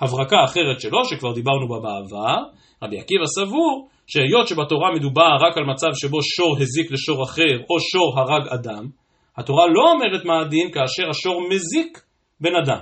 [0.00, 2.36] הברקה אחרת שלו, שכבר דיברנו בה בעבר.
[2.82, 7.80] רבי עקיבא סבור שהיות שבתורה מדובר רק על מצב שבו שור הזיק לשור אחר, או
[7.80, 9.01] שור הרג אדם,
[9.36, 11.98] התורה לא אומרת מה הדין כאשר השור מזיק
[12.40, 12.78] בן אדם.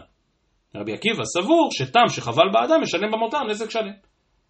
[0.77, 3.93] רבי עקיבא סבור שתם שחבל באדם משלם במותר נזק שלם.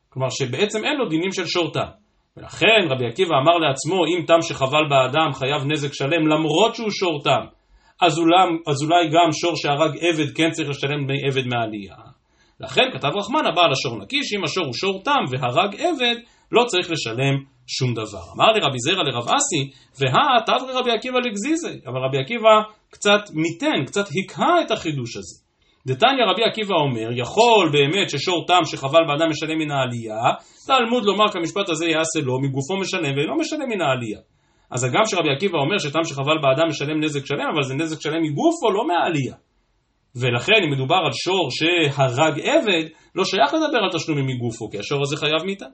[0.08, 1.90] כלומר שבעצם אין לו דינים של שור תם.
[2.36, 7.22] ולכן רבי עקיבא אמר לעצמו אם תם שחבל באדם חייב נזק שלם למרות שהוא שור
[7.24, 7.46] תם,
[8.00, 8.18] אז
[8.66, 11.96] אז אולי גם שור שהרג עבד כן צריך לשלם דמי עבד מעלייה.
[12.60, 16.16] לכן כתב רחמן הבא על השור נקי שאם השור הוא שור תם והרג עבד
[16.52, 17.34] לא צריך לשלם
[17.78, 18.24] שום דבר.
[18.37, 19.62] אמר לרבי זרע לרב אסי,
[19.98, 22.54] והא תברי רבי עקיבא לגזיזי, אבל רבי עקיבא
[22.90, 25.37] קצת מיתן, קצת הקהה את החידוש הזה.
[25.87, 30.22] דתניא רבי עקיבא אומר, יכול באמת ששור תם שחבל באדם משלם מן העלייה,
[30.66, 34.20] תלמוד לומר כמשפט הזה יעשה לו, מגופו משלם ואינו משלם מן העלייה.
[34.70, 38.22] אז הגם שרבי עקיבא אומר שתם שחבל באדם משלם נזק שלם, אבל זה נזק שלם
[38.22, 39.35] מגופו, לא מהעלייה.
[40.16, 45.02] ולכן אם מדובר על שור שהרג עבד, לא שייך לדבר על תשלומים מגופו, כי השור
[45.02, 45.66] הזה חייב מיתה.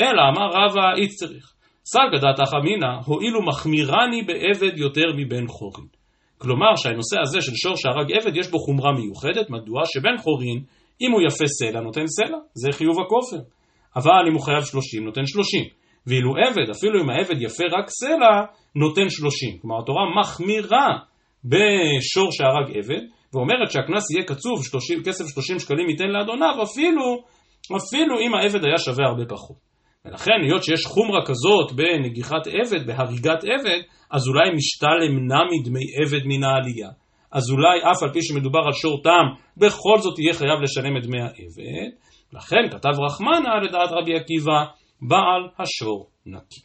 [0.00, 1.52] אלא אמר רבא אית צריך.
[1.84, 5.86] סגא דתך אמינא, הואילו מחמירני בעבד יותר מבן חורין.
[6.38, 10.58] כלומר שהנושא הזה של שור שהרג עבד יש בו חומרה מיוחדת, מדוע שבן חורין,
[11.00, 13.42] אם הוא יפה סלע נותן סלע, זה חיוב הכופר.
[13.96, 15.64] אבל אם הוא חייב שלושים נותן שלושים.
[16.06, 18.34] ואילו עבד, אפילו אם העבד יפה רק סלע,
[18.76, 19.58] נותן שלושים.
[19.58, 20.88] כלומר התורה מחמירה
[21.44, 23.02] בשור שהרג עבד,
[23.34, 27.04] ואומרת שהקנס יהיה קצוב, 30, כסף 30 שקלים ייתן לאדוניו, אפילו,
[27.76, 29.67] אפילו אם העבד היה שווה הרבה פחות.
[30.04, 33.80] ולכן, היות שיש חומרה כזאת בנגיחת עבד, בהריגת עבד,
[34.10, 36.90] אז אולי משתלם נע מדמי עבד מן העלייה.
[37.32, 41.02] אז אולי אף על פי שמדובר על שור תם, בכל זאת יהיה חייב לשלם את
[41.02, 41.90] דמי העבד.
[42.32, 44.64] לכן כתב רחמנה לדעת רבי עקיבא,
[45.08, 46.60] בעל השור נקי.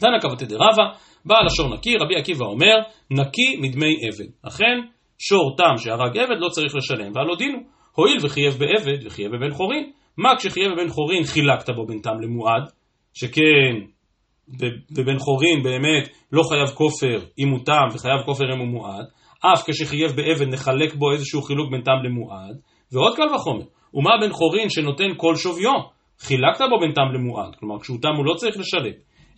[0.00, 0.84] תנא קבתי דרבא,
[1.24, 2.76] בעל השור נקי, רבי עקיבא אומר,
[3.10, 4.30] נקי מדמי עבד.
[4.48, 4.80] אכן,
[5.18, 7.58] שור תם שהרג עבד לא צריך לשלם, והלא דינו,
[7.92, 12.62] הואיל וחייב בעבד וחייב בבן חורין, מה כשחייב בבן חורין חילקת בו בין תם למועד,
[13.14, 13.74] שכן
[14.96, 19.04] בבן חורין באמת לא חייב כופר אם הוא תם וחייב כופר אם הוא מועד,
[19.40, 22.56] אף כשחייב בעבד נחלק בו איזשהו חילוק בין תם למועד,
[22.92, 25.72] ועוד קל וחומר, ומה בן חורין שנותן כל שוויו,
[26.18, 28.92] חילקת בו בין תם למועד, כלומר כשהוא תם הוא לא צריך לשלם.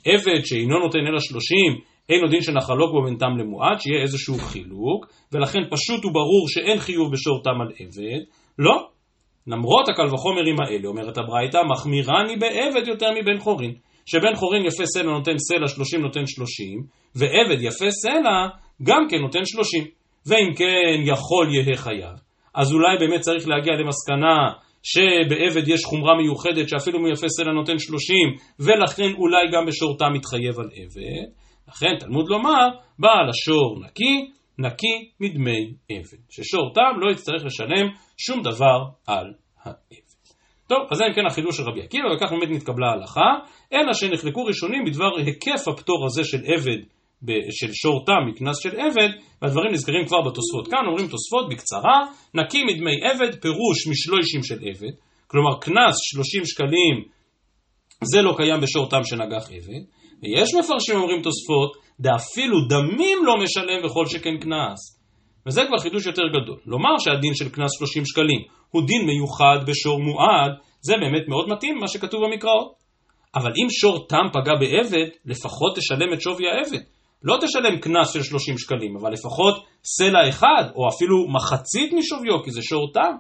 [0.05, 1.73] עבד שאינו נותן אלא שלושים,
[2.09, 6.79] אין עוד דין שנחלוק בו בין תם למועד, שיהיה איזשהו חילוק, ולכן פשוט וברור שאין
[6.79, 8.23] חיוב בשור תם על עבד,
[8.59, 8.96] לא.
[9.47, 13.75] למרות הקל וחומרים האלה, אומרת הברייתא, מחמירני בעבד יותר מבן חורין.
[14.07, 16.83] שבן חורין יפה סלע נותן סלע, שלושים נותן שלושים,
[17.15, 18.49] ועבד יפה סלע
[18.83, 19.85] גם כן נותן שלושים.
[20.27, 22.17] ואם כן יכול יהא חייב,
[22.55, 24.37] אז אולי באמת צריך להגיע למסקנה
[24.83, 28.29] שבעבד יש חומרה מיוחדת שאפילו מיפה סלע נותן שלושים,
[28.61, 31.27] ולכן אולי גם בשורתה מתחייב על עבד.
[31.69, 32.67] לכן תלמוד לומר,
[32.99, 36.19] בעל השור נקי, נקי מדמי עבד.
[36.31, 40.07] ששור תם לא יצטרך לשלם שום דבר על העבד.
[40.69, 43.31] טוב, אז זה אם כן החילוש של רבי עקיבא, וכך באמת נתקבלה ההלכה,
[43.73, 46.79] אלא שנחלקו ראשונים בדבר היקף הפטור הזה של עבד,
[47.51, 49.09] של שור תם מקנס של עבד,
[49.42, 50.69] והדברים נזכרים כבר בתוספות.
[50.71, 52.01] כאן אומרים תוספות בקצרה,
[52.35, 54.95] נקי מדמי עבד, פירוש משלושים של עבד,
[55.27, 57.16] כלומר קנס 30 שקלים,
[58.03, 59.83] זה לא קיים בשור תם שנגח עבד,
[60.22, 64.96] ויש מפרשים אומרים תוספות, דאפילו דמים לא משלם וכל שכן קנס.
[65.46, 66.59] וזה כבר חידוש יותר גדול.
[66.66, 71.79] לומר שהדין של קנס 30 שקלים הוא דין מיוחד בשור מועד, זה באמת מאוד מתאים
[71.79, 72.72] מה שכתוב במקראות.
[73.35, 76.85] אבל אם שור תם פגע בעבד, לפחות תשלם את שווי העבד.
[77.22, 82.50] לא תשלם קנס של 30 שקלים, אבל לפחות סלע אחד, או אפילו מחצית משוויו, כי
[82.50, 83.14] זה שור תם.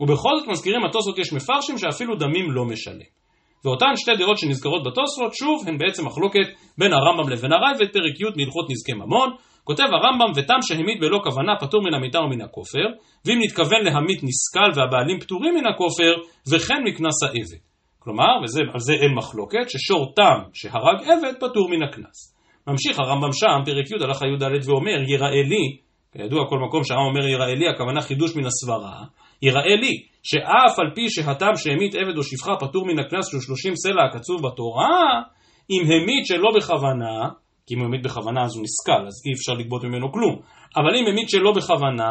[0.00, 3.19] ובכל זאת מזכירים התוספות יש מפרשים שאפילו דמים לא משלם.
[3.64, 8.36] ואותן שתי דעות שנזכרות בתוספות, שוב, הן בעצם מחלוקת בין הרמב"ם לבין הרייבד, פרק י'
[8.36, 9.30] מהלכות נזקי ממון.
[9.64, 12.86] כותב הרמב"ם, ותם שהמית בלא כוונה פטור מן המיתה ומן הכופר,
[13.24, 16.12] ואם נתכוון להמית נסכל והבעלים פטורים מן הכופר,
[16.50, 17.60] וכן מקנס העבד.
[17.98, 22.36] כלומר, ועל זה אין מחלוקת, ששור תם שהרג עבד פטור מן הקנס.
[22.66, 25.76] ממשיך הרמב"ם שם, פרק י' הלכה י"ד ואומר, יראה לי,
[26.12, 29.04] כידוע כל מקום שהרמב"ם אומר יראה לי, הכוונה חידוש מן הסברה,
[29.42, 33.76] יראה לי שאף על פי שהתם שהמית עבד או שפחה פטור מן הקנס של שלושים
[33.76, 35.22] סלע הקצוב בתורה,
[35.70, 37.28] אם המית שלא בכוונה,
[37.66, 40.40] כי אם הוא המית בכוונה אז הוא נסכל, אז אי אפשר לגבות ממנו כלום,
[40.76, 42.10] אבל אם המית שלא בכוונה,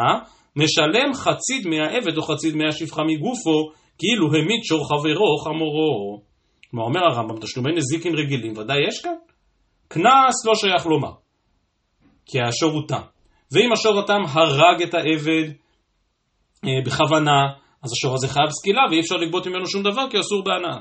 [0.55, 6.21] משלם חצי דמי העבד או חצי דמי השפחה מגופו, כאילו המית שור חברו חמורו.
[6.71, 9.15] כלומר אומר הרמב"ם, תשלומי נזיקין רגילים, ודאי יש כאן.
[9.87, 11.11] קנס לא שייך לומר,
[12.25, 13.01] כי השור הוא תם.
[13.51, 15.51] ואם השור התם הרג את העבד
[16.85, 17.47] בכוונה,
[17.83, 20.79] אז השור הזה חייב סקילה ואי אפשר לגבות ממנו שום דבר כי אסור בהנאה.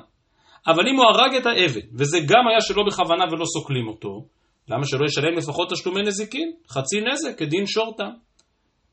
[0.67, 4.25] אבל אם הוא הרג את העבד, וזה גם היה שלא בכוונה ולא סוקלים אותו,
[4.69, 6.53] למה שלא ישלם לפחות תשלומי נזיקין?
[6.71, 8.11] חצי נזק כדין שור תם.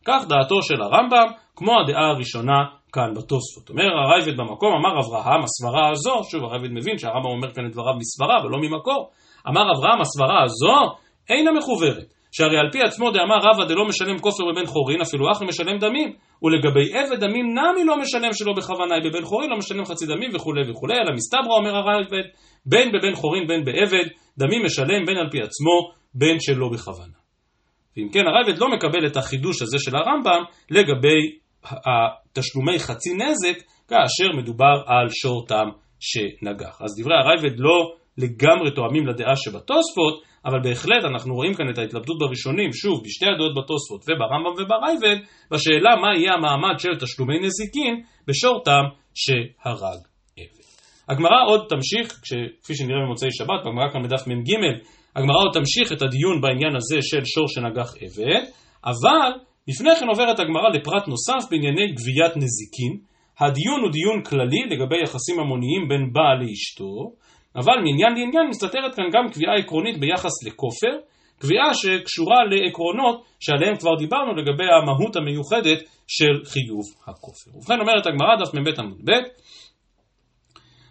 [0.06, 3.70] כך דעתו של הרמב"ם, כמו הדעה הראשונה כאן בתוספות.
[3.70, 7.94] אומר הרייבד במקום, אמר אברהם, הסברה הזו, שוב הרייבד מבין שהרמב"ם אומר כאן את דבריו
[7.98, 9.10] מסברה ולא ממקור,
[9.50, 10.96] אמר אברהם, הסברה הזו
[11.30, 12.14] אינה מחוברת.
[12.36, 16.10] שהרי על פי עצמו דאמר רבא דלא משלם כופר בבן חורין, אפילו אחי משלם דמים.
[16.44, 20.72] ולגבי עבד דמים נמי לא משלם שלא בכוונה, בבן חורין לא משלם חצי דמים וכולי
[20.72, 22.26] וכולי, אלא מסתברא אומר הרייבד,
[22.66, 27.18] בין בבן חורין בין בעבד, דמים משלם בין על פי עצמו, בין שלא בכוונה.
[27.98, 31.22] ואם כן הרייבד לא מקבל את החידוש הזה של הרמב"ם לגבי
[31.64, 35.68] התשלומי חצי נזק, כאשר מדובר על שור תם
[36.00, 36.82] שנגח.
[36.82, 37.78] אז דברי הראב"ד לא
[38.18, 43.54] לגמרי תואמים לדעה שבתוספות, אבל בהחלט אנחנו רואים כאן את ההתלבטות בראשונים, שוב, בשתי הדעות
[43.58, 45.18] בתוספות וברמב"ם ובראב"ד,
[45.52, 50.02] בשאלה מה יהיה המעמד של תשלומי נזיקין בשור תם שהרג
[50.38, 50.66] עבד.
[51.10, 52.08] הגמרא עוד תמשיך,
[52.64, 54.50] כפי שנראה במוצאי שבת, בגמרא כאן בדף מ"ג,
[55.16, 58.44] הגמרא עוד תמשיך את הדיון בעניין הזה של שור שנגח עבד,
[58.86, 59.30] אבל
[59.68, 62.94] לפני כן עוברת הגמרא לפרט נוסף בענייני גביית נזיקין.
[63.40, 66.94] הדיון הוא דיון כללי לגבי יחסים המוניים בין בעל לאשתו,
[67.56, 70.94] אבל מעניין לעניין מסתתרת כאן גם קביעה עקרונית ביחס לכופר,
[71.40, 77.58] קביעה שקשורה לעקרונות שעליהן כבר דיברנו לגבי המהות המיוחדת של חיוב הכופר.
[77.58, 79.12] ובכן אומרת הגמרא דף מ"ב עמוד ב',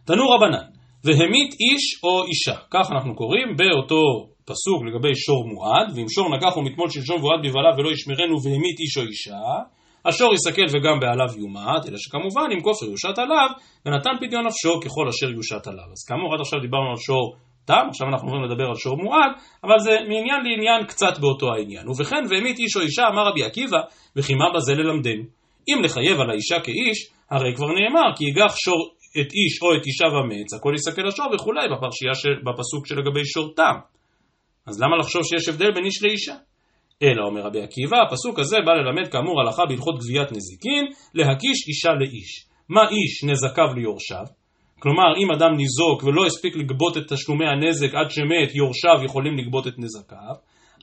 [0.06, 0.66] תנו רבנן,
[1.04, 2.56] והמית איש או אישה.
[2.70, 4.02] כך אנחנו קוראים באותו
[4.44, 8.96] פסוק לגבי שור מועד, ואם שור נגח ומתמול שלשום והועד בבעליו ולא ישמרנו והמית איש
[8.98, 9.42] או אישה,
[10.06, 13.48] השור יסכל וגם בעליו יומד, אלא שכמובן אם כופר יושת עליו,
[13.86, 15.88] ונתן פדיון נפשו ככל אשר יושת עליו.
[15.92, 17.36] אז כאמור עד עכשיו דיברנו על שור
[17.66, 19.32] תם, עכשיו אנחנו עוברים לדבר על שור מועד,
[19.64, 21.88] אבל זה מעניין לעניין קצת באותו העניין.
[21.88, 23.80] ובכן והמית איש או אישה אמר רבי עקיבא,
[24.16, 25.24] וכי מה בזה ללמדנו?
[25.68, 26.98] אם לחייב על האישה כאיש,
[27.30, 31.26] הרי כבר נאמר כי יגח שור את איש או את אישה ומץ, הכל יסכל השור
[31.34, 33.76] וכולי בפרשייה של, בפסוק שלגבי שור תם.
[34.66, 36.34] אז למה לחשוב שיש הבדל בין איש לאישה?
[37.02, 41.92] אלא אומר רבי עקיבא, הפסוק הזה בא ללמד כאמור הלכה בהלכות גביית נזיקין, להקיש אישה
[42.00, 42.46] לאיש.
[42.68, 44.26] מה איש נזקיו ליורשיו?
[44.78, 49.66] כלומר, אם אדם ניזוק ולא הספיק לגבות את תשלומי הנזק עד שמת, יורשיו יכולים לגבות
[49.66, 50.34] את נזקיו,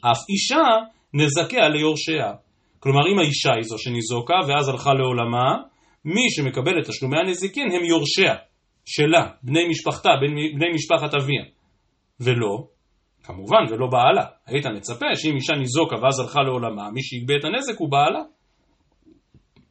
[0.01, 0.65] אף אישה
[1.13, 2.33] נזקיה ליורשיה.
[2.79, 5.47] כלומר, אם האישה היא זו שניזוקה ואז הלכה לעולמה,
[6.05, 8.35] מי שמקבל את תשלומי הנזיקין הם יורשיה,
[8.85, 10.09] שלה, בני משפחתה,
[10.55, 11.43] בני משפחת אביה.
[12.19, 12.67] ולא,
[13.31, 14.25] כמובן, ולא בעלה.
[14.47, 18.21] היית מצפה שאם אישה ניזוקה ואז הלכה לעולמה, מי שיגבה את הנזק הוא בעלה.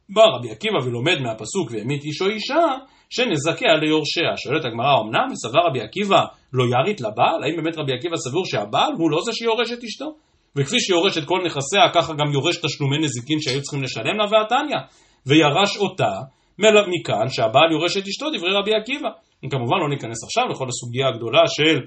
[0.09, 2.65] בא רבי עקיבא ולומד מהפסוק והמית איש או אישה,
[3.09, 4.37] שנזכיה ליורשיה.
[4.37, 6.21] שואלת הגמרא, אמנם סבר רבי עקיבא
[6.53, 7.43] לא ירית לבעל?
[7.43, 10.05] האם באמת רבי עקיבא סבור שהבעל הוא לא זה שיורש את אשתו?
[10.55, 14.81] וכפי שיורש את כל נכסיה, ככה גם יורש תשלומי נזיקין שהיו צריכים לשלם לה והתניא.
[15.25, 16.13] וירש אותה,
[16.59, 19.09] מכאן שהבעל יורש את אשתו, דברי רבי עקיבא.
[19.51, 21.79] כמובן לא ניכנס עכשיו לכל הסוגיה הגדולה של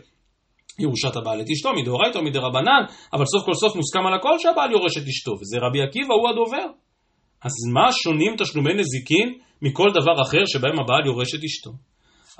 [0.78, 2.82] ירושת הבעל את אשתו, מדאורייתא או מדרבנן,
[3.12, 6.28] אבל סוף כל סוף מוסכם על הכל שהבעל יורש את אשתו, וזה רבי עקיבא הוא
[6.28, 6.66] הדובר.
[7.44, 11.70] אז מה שונים תשלומי נזיקין מכל דבר אחר שבהם הבעל יורש את אשתו?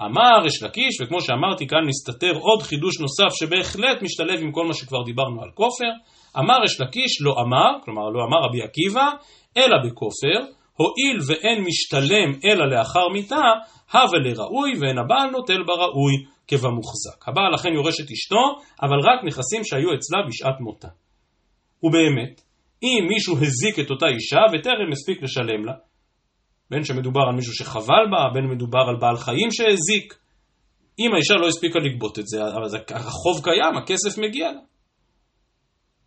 [0.01, 4.75] אמר אש לקיש, וכמו שאמרתי כאן מסתתר עוד חידוש נוסף שבהחלט משתלב עם כל מה
[4.75, 5.93] שכבר דיברנו על כופר.
[6.39, 9.11] אמר אש לקיש לא אמר, כלומר לא אמר רבי עקיבא,
[9.57, 10.39] אלא בכופר,
[10.77, 13.43] הואיל ואין משתלם אלא לאחר מיתה,
[13.93, 16.15] הווה לראוי ואין הבעל נוטל בראוי
[16.47, 17.29] כבמוחזק.
[17.29, 18.43] הבעל אכן יורש את אשתו,
[18.83, 20.89] אבל רק נכסים שהיו אצלה בשעת מותה.
[21.83, 22.41] ובאמת,
[22.83, 25.73] אם מישהו הזיק את אותה אישה וטרם הספיק לשלם לה,
[26.71, 30.15] בין שמדובר על מישהו שחבל בה, בין מדובר על בעל חיים שהזיק,
[30.99, 34.61] אם האישה לא הספיקה לגבות את זה, אז החוב קיים, הכסף מגיע לה.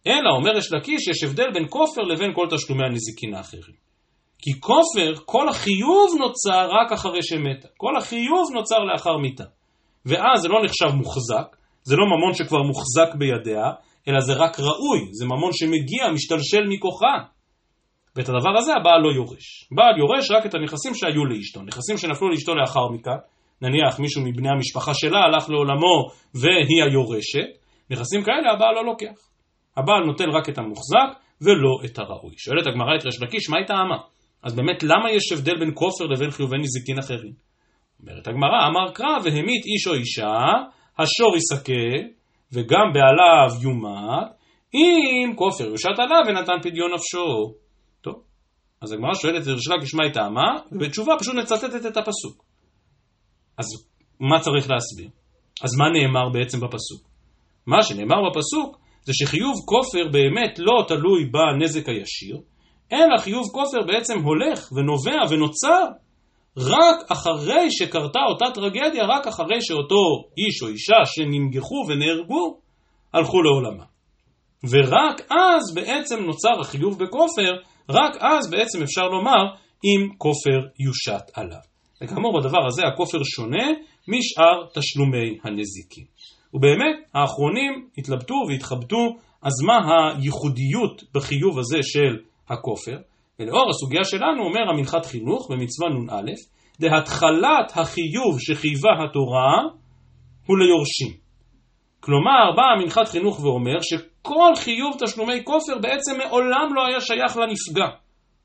[0.07, 3.87] אלא, אומר יש לקיש, יש הבדל בין כופר לבין כל תשלומי הנזיקין האחרים.
[4.39, 7.67] כי כופר, כל החיוב נוצר רק אחרי שמתה.
[7.77, 9.43] כל החיוב נוצר לאחר מיתה.
[10.07, 13.65] ואז זה לא נחשב מוחזק, זה לא ממון שכבר מוחזק בידיה,
[14.07, 17.17] אלא זה רק ראוי, זה ממון שמגיע, משתלשל מכוחה.
[18.15, 19.67] ואת הדבר הזה הבעל לא יורש.
[19.71, 23.19] בעל יורש רק את הנכסים שהיו לאשתו, נכסים שנפלו לאשתו לאחר מכן,
[23.61, 27.49] נניח מישהו מבני המשפחה שלה הלך לעולמו והיא היורשת,
[27.89, 29.19] נכסים כאלה הבעל לא לוקח.
[29.77, 31.09] הבעל נוטל רק את המוחזק
[31.41, 32.33] ולא את הראוי.
[32.37, 33.97] שואלת הגמרא את ריש לקיש, היא טעמה?
[34.43, 37.46] אז באמת למה יש הבדל בין כופר לבין חיובי נזיקין אחרים?
[38.01, 40.37] אומרת הגמרא, אמר קרא והמית איש או אישה,
[40.99, 42.07] השור יסכה,
[42.51, 44.27] וגם בעליו יומת,
[44.73, 47.53] אם כופר יושת עליו ונתן פדיון נפשו.
[48.01, 48.21] טוב,
[48.81, 52.43] אז הגמרא שואלת את מה היא טעמה, ובתשובה פשוט מצטטת את הפסוק.
[53.57, 53.65] אז
[54.19, 55.09] מה צריך להסביר?
[55.63, 57.07] אז מה נאמר בעצם בפסוק?
[57.67, 62.37] מה שנאמר בפסוק זה שחיוב כופר באמת לא תלוי בנזק הישיר,
[62.93, 65.85] אלא חיוב כופר בעצם הולך ונובע ונוצר
[66.57, 72.57] רק אחרי שקרתה אותה טרגדיה, רק אחרי שאותו איש או אישה שננגחו ונהרגו,
[73.13, 73.83] הלכו לעולמה.
[74.69, 77.53] ורק אז בעצם נוצר החיוב בכופר,
[77.89, 79.43] רק אז בעצם אפשר לומר
[79.85, 81.59] אם כופר יושת עליו.
[82.01, 83.67] וכאמור בדבר הזה הכופר שונה
[84.07, 86.05] משאר תשלומי הנזיקים.
[86.53, 89.77] ובאמת האחרונים התלבטו והתחבטו אז מה
[90.15, 92.17] הייחודיות בחיוב הזה של
[92.49, 92.97] הכופר?
[93.39, 96.31] ולאור הסוגיה שלנו אומר המנחת חינוך במצווה נ"א,
[96.79, 99.61] דהתחלת החיוב שחייבה התורה
[100.47, 101.27] הוא ליורשים.
[101.99, 107.87] כלומר, בא המנחת חינוך ואומר שכל חיוב תשלומי כופר בעצם מעולם לא היה שייך לנפגע,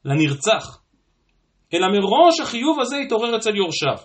[0.05, 0.83] לנרצח,
[1.74, 3.98] אלא מראש החיוב הזה התעורר אצל יורשיו.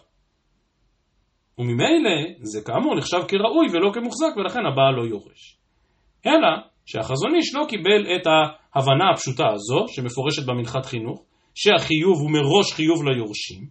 [1.58, 5.58] וממילא זה כאמור נחשב כראוי ולא כמוחזק ולכן הבעל לא יורש.
[6.26, 6.48] אלא
[6.90, 11.20] שהחזון איש לא קיבל את ההבנה הפשוטה הזו, שמפורשת במנחת חינוך,
[11.56, 13.64] שהחיוב הוא מראש חיוב ליורשים,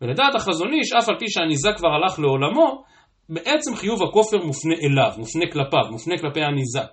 [0.00, 2.82] ולדעת החזון איש, אף על פי שהניזק כבר הלך לעולמו,
[3.28, 6.90] בעצם חיוב הכופר מופנה אליו, מופנה כלפיו, מופנה כלפי הניזק.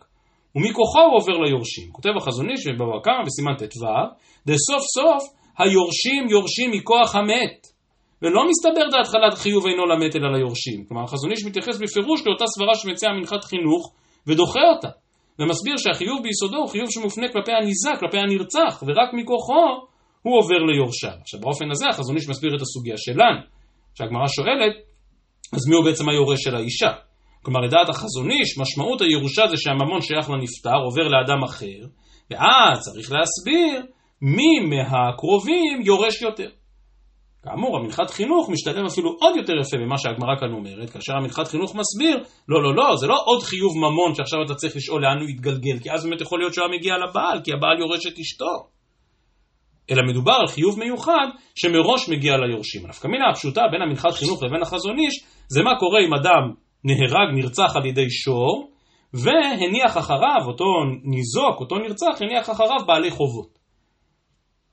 [0.55, 1.91] ומכוחו הוא עובר ליורשים.
[1.91, 3.85] כותב החזון איש בבבא קמא בסימן ט"ו,
[4.47, 5.23] דסוף סוף
[5.57, 7.67] היורשים יורשים מכוח המת.
[8.21, 10.85] ולא מסתבר דהתחלת חיוב אינו למת אלא ליורשים.
[10.87, 13.93] כלומר החזון איש מתייחס בפירוש לאותה סברה שמציעה מנחת חינוך
[14.27, 14.89] ודוחה אותה.
[15.41, 19.65] ומסביר שהחיוב ביסודו הוא חיוב שמופנה כלפי הניזק, כלפי הנרצח, ורק מכוחו
[20.21, 21.17] הוא עובר ליורשיו.
[21.21, 23.41] עכשיו באופן הזה החזון איש מסביר את הסוגיה שלנו,
[23.95, 24.75] שהגמרא שואלת,
[25.55, 26.91] אז מי הוא בעצם היורש של האישה?
[27.43, 31.81] כלומר, לדעת החזון איש, משמעות הירושה זה שהממון שייך לנפטר, עובר לאדם אחר,
[32.31, 33.85] ואז צריך להסביר
[34.21, 36.49] מי מהקרובים יורש יותר.
[37.43, 41.75] כאמור, המנחת חינוך משתלם אפילו עוד יותר יפה ממה שהגמרא כאן אומרת, כאשר המנחת חינוך
[41.75, 45.29] מסביר, לא, לא, לא, זה לא עוד חיוב ממון שעכשיו אתה צריך לשאול לאן הוא
[45.29, 48.67] יתגלגל, כי אז באמת יכול להיות שהוא היה מגיע לבעל, כי הבעל יורש את אשתו.
[49.91, 52.85] אלא מדובר על חיוב מיוחד שמראש מגיע ליורשים.
[52.85, 57.27] הנפקא מינה הפשוטה בין המנחת חינוך לבין החזון איש, זה מה קורה אם אדם נהרג,
[57.35, 58.71] נרצח על ידי שור,
[59.13, 60.65] והניח אחריו, אותו
[61.03, 63.60] ניזוק, אותו נרצח, הניח אחריו בעלי חובות.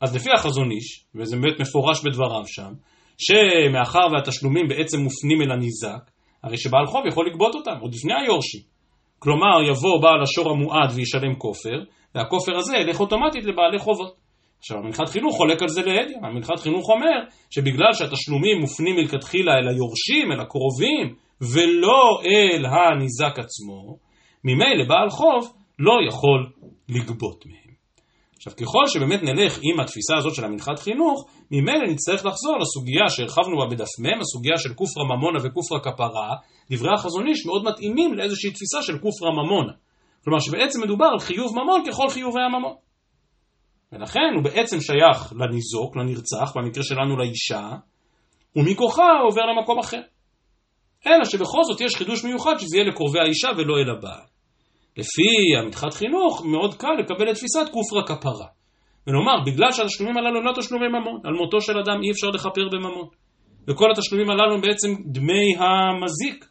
[0.01, 2.73] אז לפי החזון איש, וזה באמת מפורש בדבריו שם,
[3.19, 6.11] שמאחר והתשלומים בעצם מופנים אל הניזק,
[6.43, 8.61] הרי שבעל חוב יכול לגבות אותם, עוד לפני היורשים.
[9.19, 11.79] כלומר, יבוא בעל השור המועד וישלם כופר,
[12.15, 14.17] והכופר הזה ילך אוטומטית לבעלי חובות.
[14.59, 16.19] עכשיו, המנחת חינוך חולק על זה לעדיה.
[16.23, 17.19] המנחת חינוך אומר
[17.51, 23.97] שבגלל שהתשלומים מופנים מלכתחילה אל היורשים, אל הקרובים, ולא אל הניזק עצמו,
[24.45, 26.51] ממילא בעל חוב לא יכול
[26.89, 27.68] לגבות מהם.
[28.39, 33.59] עכשיו, ככל שבאמת נלך עם התפיסה הזאת של המנחת חינוך, ממילא נצטרך לחזור לסוגיה שהרחבנו
[33.59, 36.31] בה בדף מ', הסוגיה של כופרה ממונה וכופרה כפרה,
[36.71, 39.73] דברי החזון איש מאוד מתאימים לאיזושהי תפיסה של כופרה ממונה.
[40.25, 42.75] כלומר שבעצם מדובר על חיוב ממון ככל חיובי הממון.
[43.93, 47.69] ולכן הוא בעצם שייך לניזוק, לנרצח, במקרה שלנו לאישה,
[48.57, 50.01] ומכוחה עובר למקום אחר.
[51.07, 54.38] אלא שבכל זאת יש חידוש מיוחד שזה יהיה לקרובי האישה ולא אל הבעל.
[54.99, 58.47] לפי המתחת חינוך, מאוד קל לקבל את תפיסת כופרה כפרה.
[59.07, 63.09] ונאמר, בגלל שהתשלומים הללו לא תשלומי ממון, על מותו של אדם אי אפשר לכפר בממון.
[63.69, 66.45] וכל התשלומים הללו הם בעצם דמי המזיק.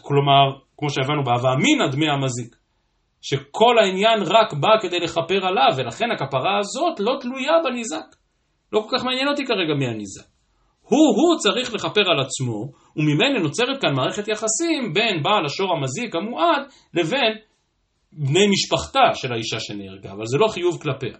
[0.00, 0.44] כלומר,
[0.78, 2.56] כמו שהבנו בהווה אמינא דמי המזיק.
[3.22, 8.06] שכל העניין רק בא כדי לכפר עליו, ולכן הכפרה הזאת לא תלויה בניזק.
[8.72, 10.26] לא כל כך מעניין אותי כרגע מי הניזק.
[10.82, 16.62] הוא-הוא צריך לכפר על עצמו, וממילא נוצרת כאן מערכת יחסים בין בעל השור המזיק המועד
[16.94, 17.47] לבין
[18.12, 21.16] בני משפחתה של האישה שנהרגה, אבל זה לא חיוב כלפיה.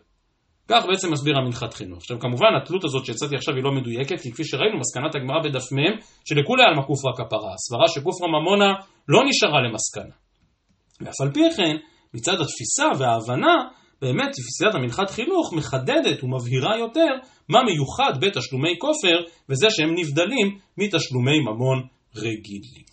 [0.68, 1.98] כך בעצם מסביר המנחת חינוך.
[1.98, 5.72] עכשיו כמובן התלות הזאת שהצעתי עכשיו היא לא מדויקת, כי כפי שראינו מסקנת הגמרא בדף
[5.72, 8.74] מ' שלכולי עלמא כופרא כפרה, הסברה שכופרא ממונה
[9.08, 10.14] לא נשארה למסקנה.
[11.00, 11.76] ואף על פי כן,
[12.14, 13.54] מצד התפיסה וההבנה,
[14.02, 17.12] באמת תפיסת המנחת חינוך מחדדת ומבהירה יותר
[17.48, 22.84] מה מיוחד בתשלומי כופר, וזה שהם נבדלים מתשלומי ממון רגילים.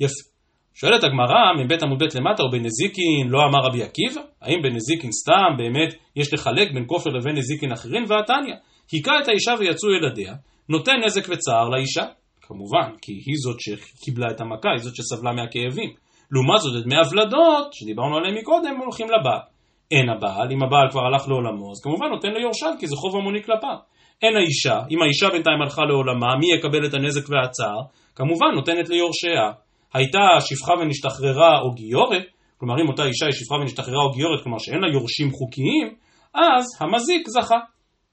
[0.00, 0.33] יפה.
[0.74, 4.20] שואלת הגמרא, מבית עמוד ב' למטה, או בנזיקין לא אמר רבי עקיבא?
[4.42, 8.04] האם בנזיקין סתם באמת יש לחלק בין כופר לבין נזיקין אחרים?
[8.08, 8.54] והתניא,
[8.92, 10.34] היכה את האישה ויצאו ילדיה,
[10.68, 12.04] נותן נזק וצער לאישה.
[12.40, 15.90] כמובן, כי היא זאת שקיבלה את המכה, היא זאת שסבלה מהכאבים.
[16.32, 19.44] לעומת זאת, את דמי הוולדות, שדיברנו עליהם מקודם, הולכים לבעל.
[19.90, 23.42] אין הבעל, אם הבעל כבר הלך לעולמו, אז כמובן נותן ליורשיו, כי זה חוב המוני
[23.42, 23.76] כלפיו.
[24.22, 27.80] אין האישה, אם האישה בינתיים הלכה לעולמה, מי יקבל את הנזק והצער?
[28.14, 29.63] כמובן נותנת ליורשיה.
[29.94, 32.22] הייתה שפחה ונשתחררה או גיורת,
[32.58, 35.94] כלומר אם אותה אישה היא שפחה ונשתחררה או גיורת, כלומר שאין לה יורשים חוקיים,
[36.34, 37.58] אז המזיק זכה.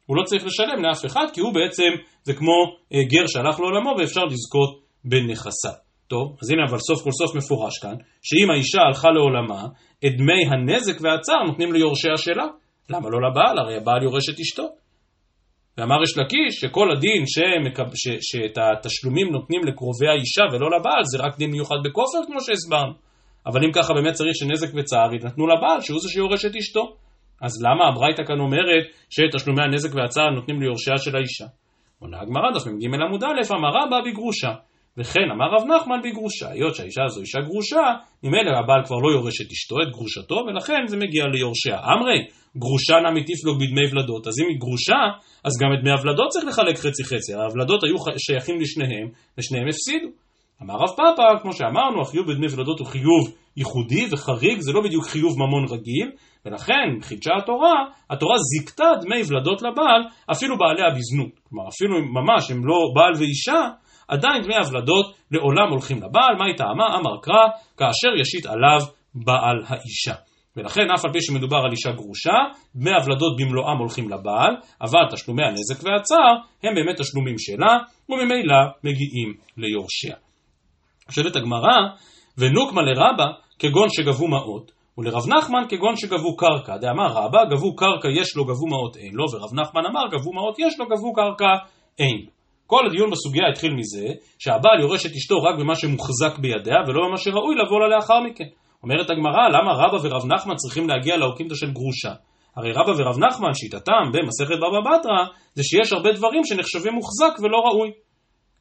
[0.06, 1.92] הוא לא צריך לשלם לאף אחד, כי הוא בעצם,
[2.24, 2.58] זה כמו
[2.94, 5.72] אה, גר שהלך לעולמו ואפשר לזכות בנכסיו.
[6.08, 9.64] טוב, אז הנה אבל סוף כל סוף מפורש כאן, שאם האישה הלכה לעולמה,
[10.06, 12.46] את דמי הנזק והצער נותנים ליורשיה שלה.
[12.90, 13.60] למה לא לבעל?
[13.60, 14.64] הרי הבעל יורש את אשתו.
[15.78, 17.90] ואמר יש לקיש שכל הדין שמקב...
[17.96, 18.08] ש...
[18.22, 22.94] שאת התשלומים נותנים לקרובי האישה ולא לבעל זה רק דין מיוחד בכופר כמו שהסברנו.
[23.46, 26.96] אבל אם ככה באמת צריך שנזק וצער יתנתנו לבעל שהוא זה שיורש את אשתו.
[27.42, 31.46] אז למה הברייתא כאן אומרת שתשלומי הנזק והצער נותנים ליורשיה של האישה?
[32.00, 34.52] עונה הגמרא דף מ"ג עמוד א' אמר רבא בגרושה
[34.98, 37.86] וכן אמר רב נחמן בגרושה, היות שהאישה הזו אישה גרושה,
[38.24, 41.78] ממילא הבעל כבר לא יורש את אשתו, את גרושתו, ולכן זה מגיע ליורשיה.
[41.80, 42.20] אמרי,
[42.58, 45.02] גרושה נמי תפלוג בדמי ולדות, אז אם היא גרושה,
[45.44, 50.08] אז גם את דמי הוולדות צריך לחלק חצי חצי, הוולדות היו שייכים לשניהם, ושניהם הפסידו.
[50.64, 55.06] אמר רב פאפא, כמו שאמרנו, החיוב בדמי ולדות הוא חיוב ייחודי וחריג, זה לא בדיוק
[55.06, 56.12] חיוב ממון רגיל,
[56.46, 60.02] ולכן חידשה התורה, התורה זיכתה דמי ולדות לבעל,
[60.32, 61.40] אפילו בעליה בזנות.
[61.50, 63.70] כלומר, אפילו ממש הם לא בעל ואישה,
[64.12, 66.88] עדיין דמי הוולדות לעולם הולכים לבעל, מה היא טעמה?
[66.98, 67.46] אמר קרא,
[67.78, 68.80] כאשר ישית עליו
[69.16, 70.16] בעל האישה.
[70.58, 72.38] ולכן אף על פי שמדובר על אישה גרושה,
[72.76, 77.78] דמי הוולדות במלואם הולכים לבעל, אבל תשלומי הנזק והצער הם באמת תשלומים שלה,
[78.10, 80.16] וממילא מגיעים ליורשיה.
[81.10, 81.78] שואלת הגמרא,
[82.38, 83.26] ונוקמה לרבה
[83.60, 86.78] כגון שגבו מעות, ולרב נחמן כגון שגבו קרקע.
[86.78, 90.60] דאמר רבא, גבו קרקע יש לו, גבו מעות אין לו, ורב נחמן אמר, גבו מעות
[90.60, 91.54] יש לו, גבו קרקע
[92.00, 92.41] אין לו.
[92.72, 94.08] כל הדיון בסוגיה התחיל מזה
[94.40, 98.50] שהבעל יורש את אשתו רק במה שמוחזק בידיה ולא במה שראוי לבוא לה לאחר מכן.
[98.84, 102.14] אומרת הגמרא, למה רבא ורב נחמן צריכים להגיע לאוקימתא של גרושה?
[102.56, 105.22] הרי רבא ורב נחמן, שיטתם במסכת בבא בתרא,
[105.54, 107.90] זה שיש הרבה דברים שנחשבים מוחזק ולא ראוי.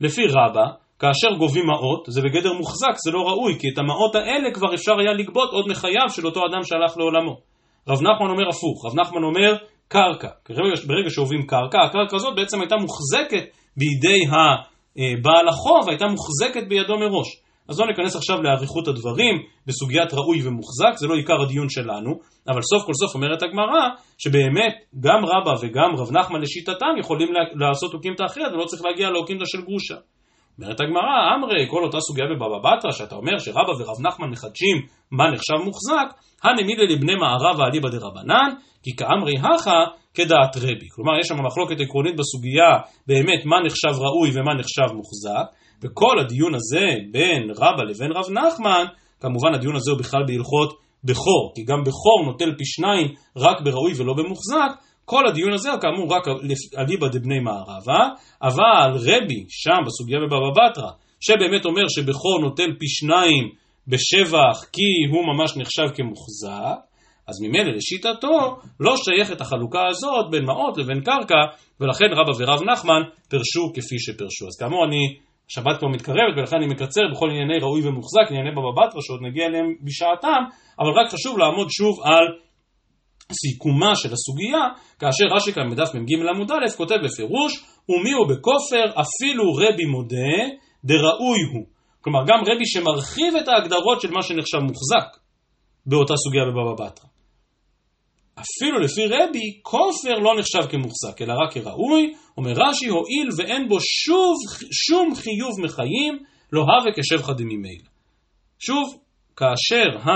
[0.00, 0.66] לפי רבא,
[0.98, 4.92] כאשר גובים מעות, זה בגדר מוחזק, זה לא ראוי, כי את המעות האלה כבר אפשר
[5.00, 7.34] היה לגבות עוד מחייו של אותו אדם שהלך לעולמו.
[7.88, 9.56] רב נחמן אומר הפוך, רב נחמן אומר
[9.88, 10.28] קרקע.
[10.86, 13.44] ברגע שאוהבים קרקע, הקרקע הזאת בעצם הייתה מוחזקת
[13.76, 17.28] בידי הבעל החוב, הייתה מוחזקת בידו מראש.
[17.68, 19.34] אז לא ניכנס עכשיו לאריכות הדברים
[19.66, 22.10] בסוגיית ראוי ומוחזק, זה לא עיקר הדיון שלנו,
[22.48, 27.94] אבל סוף כל סוף אומרת הגמרא, שבאמת גם רבא וגם רב נחמן לשיטתם יכולים לעשות
[27.94, 29.94] אוקימתא אחרת ולא צריך להגיע לאוקימתא של גרושה.
[30.58, 34.76] אומרת הגמרא, אמרי, כל אותה סוגיה בבבא בתרא, שאתה אומר שרבא ורב נחמן מחדשים
[35.10, 36.08] מה נחשב מוחזק,
[36.42, 38.50] הנמילה לבני מערב ואליבא דרבנן,
[38.82, 39.78] כי כאמרי הכא
[40.14, 40.88] כדעת רבי.
[40.94, 42.70] כלומר, יש שם מחלוקת עקרונית בסוגיה
[43.06, 45.46] באמת מה נחשב ראוי ומה נחשב מוחזק,
[45.82, 48.84] וכל הדיון הזה בין רבא לבין רב נחמן,
[49.20, 53.06] כמובן הדיון הזה הוא בכלל בהלכות בכור, כי גם בכור נוטל פי שניים
[53.36, 54.70] רק בראוי ולא במוחזק,
[55.04, 56.24] כל הדיון הזה כאמור רק
[56.78, 58.08] אליבא דבני מערבה,
[58.42, 60.90] אבל רבי שם בסוגיה בבבא בתרא,
[61.20, 63.48] שבאמת אומר שבכור נוטל פי שניים
[63.88, 66.89] בשבח כי הוא ממש נחשב כמוחזק,
[67.30, 71.42] אז ממילא לשיטתו לא שייכת החלוקה הזאת בין מעות לבין קרקע,
[71.80, 74.46] ולכן רבא ורב נחמן פרשו כפי שפרשו.
[74.46, 75.02] אז כאמור אני,
[75.50, 79.46] השבת כבר מתקרבת ולכן אני מקצר בכל ענייני ראוי ומוחזק, ענייני בבא בתרא שעוד נגיע
[79.46, 80.42] אליהם בשעתם,
[80.80, 82.24] אבל רק חשוב לעמוד שוב על
[83.32, 84.62] סיכומה של הסוגיה,
[84.98, 90.36] כאשר רש"י כאן בדף מ"ג עמוד א' כותב בפירוש, ומי הוא בכופר אפילו רבי מודה
[90.84, 91.66] דראוי הוא.
[92.00, 95.08] כלומר גם רבי שמרחיב את ההגדרות של מה שנחשב מוחזק
[95.86, 97.09] באותה סוגיה בבבא בתרא.
[98.40, 103.78] אפילו לפי רבי, כופר לא נחשב כמוחזק, אלא רק כראוי, אומר רש"י, הואיל ואין בו
[103.80, 104.36] שוב,
[104.72, 106.18] שום חיוב מחיים,
[106.52, 107.90] לא הווה כשבחא דממילא.
[108.58, 108.98] שוב,
[109.36, 110.10] כאשר ה...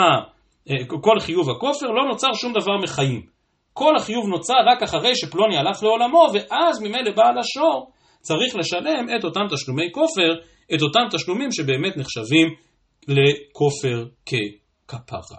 [0.71, 3.27] אה, כל חיוב הכופר, לא נוצר שום דבר מחיים.
[3.73, 9.25] כל החיוב נוצר רק אחרי שפלוני הלך לעולמו, ואז ממילא בעל השור צריך לשלם את
[9.25, 10.35] אותם תשלומי כופר,
[10.75, 12.49] את אותם תשלומים שבאמת נחשבים
[13.09, 15.39] לכופר ככפרה.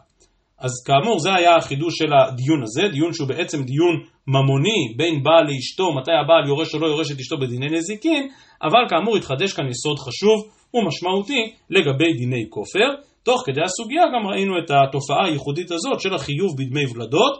[0.65, 3.95] אז כאמור זה היה החידוש של הדיון הזה, דיון שהוא בעצם דיון
[4.27, 8.27] ממוני בין בעל לאשתו, מתי הבעל יורש או לא יורש את אשתו בדיני נזיקין,
[8.63, 10.37] אבל כאמור התחדש כאן יסוד חשוב
[10.73, 12.89] ומשמעותי לגבי דיני כופר.
[13.23, 17.33] תוך כדי הסוגיה גם ראינו את התופעה הייחודית הזאת של החיוב בדמי ולדות.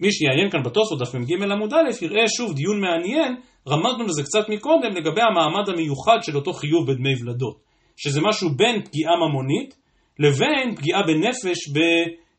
[0.00, 3.36] מי שיעיין כאן בתוספות דף מ"ג עמוד א' יראה שוב דיון מעניין,
[3.68, 7.56] רמזנו לזה קצת מקודם לגבי המעמד המיוחד של אותו חיוב בדמי ולדות,
[7.96, 9.74] שזה משהו בין פגיעה ממונית
[10.18, 11.68] לבין פגיעה בנפש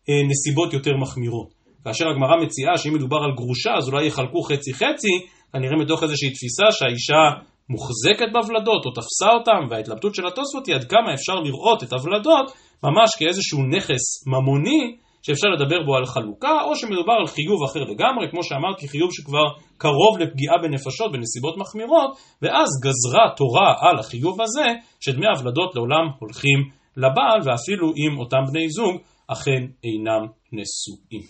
[0.08, 1.50] בנסיבות יותר מחמירות.
[1.84, 5.16] כאשר הגמרא מציעה שאם מדובר על גרושה אז אולי יחלקו חצי חצי,
[5.54, 7.24] כנראה מתוך איזושהי תפיסה שהאישה
[7.70, 12.52] מוחזקת בוולדות או תפסה אותם, וההתלבטות של התוספות היא עד כמה אפשר לראות את הוולדות
[12.84, 18.26] ממש כאיזשהו נכס ממוני שאפשר לדבר בו על חלוקה, או שמדובר על חיוב אחר לגמרי,
[18.32, 19.46] כמו שאמרתי, חיוב שכבר
[19.78, 24.68] קרוב לפגיעה בנפשות בנסיבות מחמירות, ואז גזרה תורה על החיוב הזה,
[25.00, 26.60] שדמי הוולדות לעולם הולכים
[26.98, 28.96] לבעל, ואפילו אם אותם בני זוג
[29.28, 31.22] אכן אינם נשואים.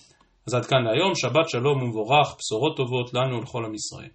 [0.47, 4.09] אז עד כאן להיום, שבת שלום ומבורך, בשורות טובות לנו ולכל עם ישראל.